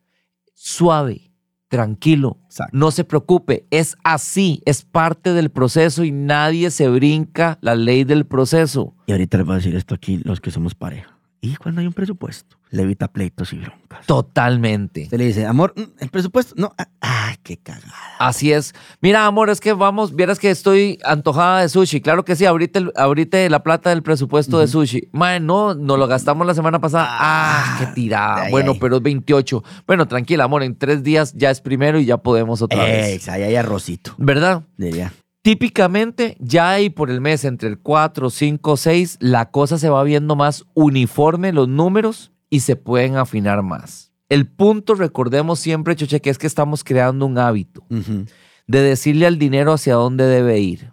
Suave, 0.55 1.33
tranquilo, 1.69 2.39
Exacto. 2.45 2.77
no 2.77 2.91
se 2.91 3.05
preocupe, 3.05 3.67
es 3.71 3.97
así, 4.05 4.63
es 4.67 4.83
parte 4.83 5.33
del 5.33 5.51
proceso 5.51 6.05
y 6.05 6.13
nadie 6.13 6.71
se 6.71 6.89
brinca 6.89 7.59
la 7.63 7.75
ley 7.75 8.05
del 8.05 8.27
proceso. 8.27 8.95
Y 9.07 9.13
ahorita 9.13 9.39
les 9.39 9.47
voy 9.47 9.55
a 9.55 9.57
decir 9.57 9.75
esto 9.75 9.95
aquí, 9.95 10.19
los 10.19 10.41
que 10.43 10.51
somos 10.51 10.75
pareja. 10.75 11.19
Y 11.45 11.57
cuando 11.57 11.81
hay 11.81 11.89
un 11.89 11.93
presupuesto, 11.93 12.57
le 12.71 12.83
evita 12.85 13.09
pleitos 13.09 13.53
y 13.53 13.57
broncas. 13.57 14.07
Totalmente. 14.07 15.03
Usted 15.03 15.19
le 15.19 15.25
dice, 15.27 15.45
amor, 15.45 15.75
mm, 15.77 15.83
el 15.99 16.09
presupuesto, 16.09 16.55
no, 16.57 16.73
ah, 16.79 16.87
ay, 17.01 17.35
qué 17.43 17.57
cagada. 17.57 17.93
Así 18.21 18.53
es. 18.53 18.77
Mira, 19.01 19.27
amor, 19.27 19.51
es 19.51 19.61
que 19.61 19.73
vamos, 19.73 20.15
vieras 20.15 20.39
que 20.39 20.51
estoy 20.51 21.01
antojada 21.05 21.63
de 21.63 21.69
sushi. 21.69 22.01
Claro 22.01 22.25
que 22.25 22.37
sí, 22.37 22.45
ahorita, 22.47 22.79
el- 22.79 22.93
ahorita 22.95 23.39
la 23.49 23.65
plata 23.65 23.91
del 23.91 24.05
presupuesto 24.05 24.61
de 24.61 24.69
sushi. 24.69 25.09
Mae, 25.11 25.41
no, 25.41 25.75
nos 25.75 25.99
lo 25.99 26.07
gastamos 26.07 26.47
la 26.47 26.55
semana 26.55 26.79
pasada. 26.79 27.09
Ah, 27.11 27.77
qué 27.81 27.87
tirada. 27.87 28.43
ay, 28.45 28.51
bueno, 28.53 28.71
ay. 28.73 28.79
pero 28.81 28.99
es 28.99 29.03
28. 29.03 29.65
Bueno, 29.85 30.07
tranquila, 30.07 30.45
amor, 30.45 30.63
en 30.63 30.79
tres 30.79 31.03
días 31.03 31.33
ya 31.35 31.51
es 31.51 31.61
primero 31.61 31.99
y 31.99 32.05
ya 32.05 32.19
podemos 32.19 32.63
otra 32.63 32.85
vez. 32.85 33.29
Ahí 33.29 33.43
hay 33.43 33.57
arrocito. 33.57 34.15
¿Verdad? 34.17 34.63
Diría. 34.77 35.13
Típicamente, 35.43 36.37
ya 36.39 36.71
ahí 36.71 36.89
por 36.89 37.11
el 37.11 37.21
mes, 37.21 37.45
entre 37.45 37.69
el 37.69 37.79
4, 37.79 38.31
5, 38.31 38.77
6, 38.77 39.19
la 39.21 39.51
cosa 39.51 39.77
se 39.77 39.89
va 39.89 40.05
viendo 40.05 40.37
más 40.37 40.65
uniforme, 40.75 41.53
los 41.53 41.69
números, 41.69 42.31
y 42.49 42.61
se 42.61 42.77
pueden 42.77 43.17
afinar 43.17 43.63
más. 43.63 44.13
El 44.29 44.47
punto, 44.47 44.95
recordemos 44.95 45.59
siempre, 45.59 45.97
Choche, 45.97 46.21
que 46.21 46.31
es 46.31 46.39
que 46.39 46.47
estamos 46.47 46.85
creando 46.85 47.27
un 47.27 47.39
hábito 47.39 47.85
de 47.89 48.81
decirle 48.81 49.27
al 49.27 49.39
dinero 49.39 49.73
hacia 49.73 49.95
dónde 49.95 50.27
debe 50.27 50.61
ir. 50.61 50.93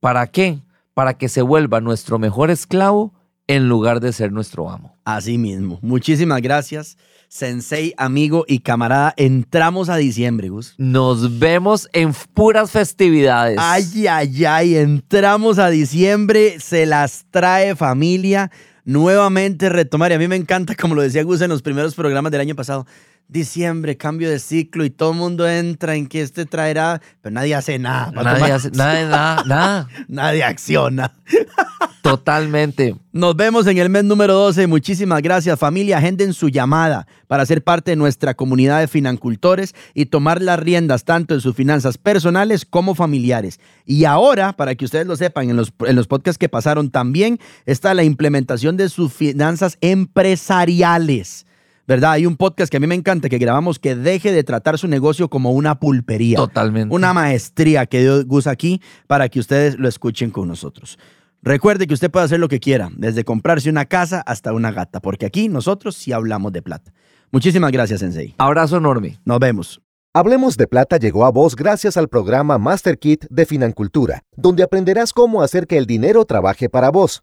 ¿Para 0.00 0.28
qué? 0.28 0.62
Para 0.94 1.14
que 1.14 1.28
se 1.28 1.42
vuelva 1.42 1.80
nuestro 1.80 2.18
mejor 2.18 2.50
esclavo 2.50 3.14
en 3.46 3.68
lugar 3.68 4.00
de 4.00 4.12
ser 4.12 4.30
nuestro 4.32 4.70
amo. 4.70 4.96
Así 5.04 5.38
mismo. 5.38 5.78
Muchísimas 5.82 6.40
gracias, 6.40 6.98
sensei, 7.28 7.94
amigo 7.96 8.44
y 8.48 8.60
camarada. 8.60 9.14
Entramos 9.16 9.88
a 9.88 9.96
diciembre, 9.96 10.48
Gus. 10.48 10.74
Nos 10.78 11.38
vemos 11.38 11.88
en 11.92 12.12
puras 12.34 12.70
festividades. 12.70 13.58
Ay, 13.60 14.06
ay, 14.06 14.44
ay, 14.44 14.76
entramos 14.76 15.58
a 15.58 15.70
diciembre, 15.70 16.58
se 16.60 16.86
las 16.86 17.26
trae 17.30 17.76
familia. 17.76 18.50
Nuevamente 18.84 19.68
retomar, 19.68 20.12
y 20.12 20.14
a 20.14 20.18
mí 20.18 20.28
me 20.28 20.36
encanta, 20.36 20.74
como 20.74 20.94
lo 20.94 21.02
decía 21.02 21.22
Gus 21.22 21.42
en 21.42 21.50
los 21.50 21.60
primeros 21.60 21.94
programas 21.94 22.32
del 22.32 22.40
año 22.40 22.54
pasado, 22.54 22.86
diciembre, 23.28 23.96
cambio 23.96 24.30
de 24.30 24.38
ciclo 24.38 24.84
y 24.84 24.90
todo 24.90 25.12
el 25.12 25.18
mundo 25.18 25.48
entra 25.48 25.94
en 25.94 26.06
que 26.06 26.22
este 26.22 26.46
traerá, 26.46 27.00
pero 27.20 27.34
nadie 27.34 27.54
hace 27.54 27.78
nada. 27.78 28.10
Nadie 28.10 28.52
hace- 28.52 28.70
nada, 28.70 29.04
nada, 29.08 29.44
nada. 29.46 29.88
nadie 30.08 30.42
acciona. 30.44 31.12
Totalmente. 32.02 32.94
Nos 33.12 33.36
vemos 33.36 33.66
en 33.66 33.76
el 33.76 33.90
mes 33.90 34.04
número 34.04 34.32
12. 34.32 34.66
Muchísimas 34.66 35.20
gracias, 35.20 35.58
familia. 35.58 35.98
Agenden 35.98 36.32
su 36.32 36.48
llamada 36.48 37.06
para 37.26 37.44
ser 37.44 37.62
parte 37.62 37.90
de 37.90 37.96
nuestra 37.96 38.32
comunidad 38.34 38.80
de 38.80 38.88
financultores 38.88 39.74
y 39.92 40.06
tomar 40.06 40.40
las 40.40 40.58
riendas 40.58 41.04
tanto 41.04 41.34
en 41.34 41.40
sus 41.42 41.54
finanzas 41.54 41.98
personales 41.98 42.64
como 42.64 42.94
familiares. 42.94 43.60
Y 43.84 44.04
ahora, 44.04 44.54
para 44.54 44.74
que 44.74 44.86
ustedes 44.86 45.06
lo 45.06 45.16
sepan, 45.16 45.50
en 45.50 45.56
los, 45.56 45.72
en 45.86 45.96
los 45.96 46.06
podcasts 46.06 46.38
que 46.38 46.48
pasaron 46.48 46.90
también 46.90 47.38
está 47.66 47.92
la 47.92 48.04
implementación 48.04 48.76
de 48.78 48.88
sus 48.88 49.12
finanzas 49.12 49.76
empresariales. 49.82 51.44
¿Verdad? 51.88 52.12
Hay 52.12 52.26
un 52.26 52.36
podcast 52.36 52.70
que 52.70 52.76
a 52.76 52.80
mí 52.80 52.86
me 52.86 52.94
encanta 52.94 53.30
que 53.30 53.38
grabamos 53.38 53.78
que 53.78 53.96
deje 53.96 54.30
de 54.30 54.44
tratar 54.44 54.76
su 54.76 54.88
negocio 54.88 55.30
como 55.30 55.52
una 55.52 55.80
pulpería. 55.80 56.36
Totalmente. 56.36 56.94
Una 56.94 57.14
maestría 57.14 57.86
que 57.86 58.00
dio 58.00 58.26
Gus 58.26 58.46
aquí 58.46 58.82
para 59.06 59.30
que 59.30 59.40
ustedes 59.40 59.78
lo 59.78 59.88
escuchen 59.88 60.30
con 60.30 60.48
nosotros. 60.48 60.98
Recuerde 61.40 61.86
que 61.86 61.94
usted 61.94 62.10
puede 62.10 62.26
hacer 62.26 62.40
lo 62.40 62.48
que 62.48 62.60
quiera, 62.60 62.90
desde 62.94 63.24
comprarse 63.24 63.70
una 63.70 63.86
casa 63.86 64.20
hasta 64.26 64.52
una 64.52 64.70
gata, 64.70 65.00
porque 65.00 65.24
aquí 65.24 65.48
nosotros 65.48 65.96
sí 65.96 66.12
hablamos 66.12 66.52
de 66.52 66.60
plata. 66.60 66.92
Muchísimas 67.30 67.72
gracias, 67.72 68.00
Sensei. 68.00 68.34
Abrazo 68.36 68.76
enorme. 68.76 69.18
Nos 69.24 69.38
vemos. 69.38 69.80
Hablemos 70.12 70.58
de 70.58 70.66
Plata 70.66 70.98
llegó 70.98 71.24
a 71.24 71.30
vos 71.30 71.56
gracias 71.56 71.96
al 71.96 72.08
programa 72.08 72.58
Master 72.58 72.98
Kit 72.98 73.24
de 73.30 73.46
Financultura, 73.46 74.24
donde 74.36 74.62
aprenderás 74.62 75.14
cómo 75.14 75.40
hacer 75.40 75.66
que 75.66 75.78
el 75.78 75.86
dinero 75.86 76.26
trabaje 76.26 76.68
para 76.68 76.90
vos. 76.90 77.22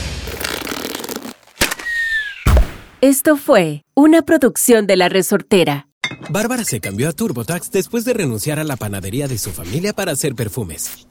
Esto 3.01 3.35
fue 3.35 3.83
una 3.95 4.21
producción 4.21 4.85
de 4.85 4.95
La 4.95 5.09
Resortera. 5.09 5.87
Bárbara 6.29 6.63
se 6.63 6.79
cambió 6.79 7.09
a 7.09 7.13
TurboTax 7.13 7.71
después 7.71 8.05
de 8.05 8.13
renunciar 8.13 8.59
a 8.59 8.63
la 8.63 8.75
panadería 8.75 9.27
de 9.27 9.39
su 9.39 9.49
familia 9.49 9.91
para 9.91 10.11
hacer 10.11 10.35
perfumes. 10.35 11.07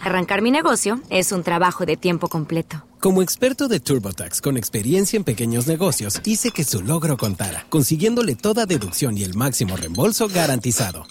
Arrancar 0.00 0.40
mi 0.40 0.50
negocio 0.50 1.02
es 1.10 1.30
un 1.30 1.42
trabajo 1.42 1.84
de 1.84 1.98
tiempo 1.98 2.28
completo. 2.28 2.86
Como 3.00 3.20
experto 3.20 3.68
de 3.68 3.80
TurboTax 3.80 4.40
con 4.40 4.56
experiencia 4.56 5.18
en 5.18 5.24
pequeños 5.24 5.66
negocios, 5.66 6.22
hice 6.24 6.52
que 6.52 6.64
su 6.64 6.80
logro 6.80 7.18
contara, 7.18 7.66
consiguiéndole 7.68 8.34
toda 8.34 8.64
deducción 8.64 9.18
y 9.18 9.24
el 9.24 9.34
máximo 9.34 9.76
reembolso 9.76 10.26
garantizado. 10.28 11.06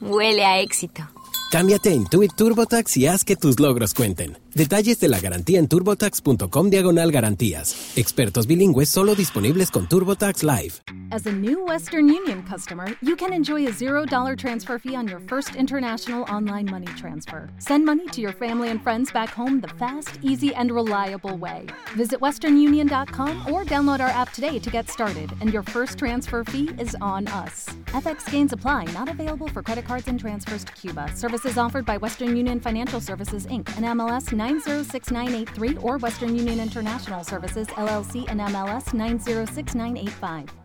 Huele 0.00 0.46
a 0.46 0.58
éxito. 0.60 1.02
Cámbiate 1.50 1.90
a 1.90 1.92
Intuit 1.92 2.34
TurboTax 2.34 2.96
y 2.96 3.08
haz 3.08 3.24
que 3.24 3.36
tus 3.36 3.60
logros 3.60 3.92
cuenten. 3.92 4.38
Detalles 4.54 5.00
de 5.00 5.08
la 5.08 5.18
garantía 5.18 5.58
en 5.58 5.66
turbotax.com 5.66 6.70
diagonal 6.70 7.10
garantías. 7.10 7.96
Expertos 7.96 8.46
bilingües 8.46 8.88
solo 8.88 9.16
disponibles 9.16 9.72
con 9.72 9.88
TurboTax 9.88 10.44
Live. 10.44 10.74
As 11.10 11.26
a 11.26 11.32
new 11.32 11.64
Western 11.64 12.08
Union 12.08 12.42
customer, 12.42 12.86
you 13.00 13.14
can 13.16 13.32
enjoy 13.32 13.66
a 13.66 13.70
$0 13.70 14.36
transfer 14.36 14.78
fee 14.78 14.96
on 14.96 15.06
your 15.06 15.20
first 15.28 15.54
international 15.54 16.22
online 16.24 16.68
money 16.70 16.86
transfer. 16.96 17.48
Send 17.58 17.84
money 17.84 18.06
to 18.08 18.20
your 18.20 18.32
family 18.32 18.70
and 18.70 18.82
friends 18.82 19.12
back 19.12 19.30
home 19.30 19.60
the 19.60 19.68
fast, 19.78 20.18
easy, 20.22 20.52
and 20.54 20.70
reliable 20.70 21.36
way. 21.36 21.66
Visit 21.96 22.20
westernunion.com 22.20 23.52
or 23.52 23.64
download 23.64 24.00
our 24.00 24.08
app 24.08 24.32
today 24.32 24.58
to 24.58 24.70
get 24.70 24.88
started, 24.88 25.30
and 25.40 25.52
your 25.52 25.62
first 25.62 25.98
transfer 25.98 26.42
fee 26.42 26.70
is 26.78 26.96
on 27.00 27.26
us. 27.28 27.68
FX 27.86 28.28
gains 28.30 28.52
apply, 28.52 28.84
not 28.92 29.08
available 29.08 29.48
for 29.48 29.62
credit 29.62 29.84
cards 29.84 30.08
and 30.08 30.18
transfers 30.18 30.64
to 30.64 30.72
Cuba. 30.72 31.10
Services 31.14 31.58
offered 31.58 31.84
by 31.84 31.96
Western 31.96 32.34
Union 32.36 32.60
Financial 32.60 33.00
Services 33.00 33.46
Inc. 33.46 33.68
and 33.76 33.86
MLS 33.98 34.32
906983 34.44 35.78
or 35.78 35.96
Western 35.96 36.34
Union 36.36 36.60
International 36.60 37.24
Services 37.24 37.66
LLC 37.68 38.28
and 38.28 38.40
MLS 38.40 38.92
906985. 38.92 40.63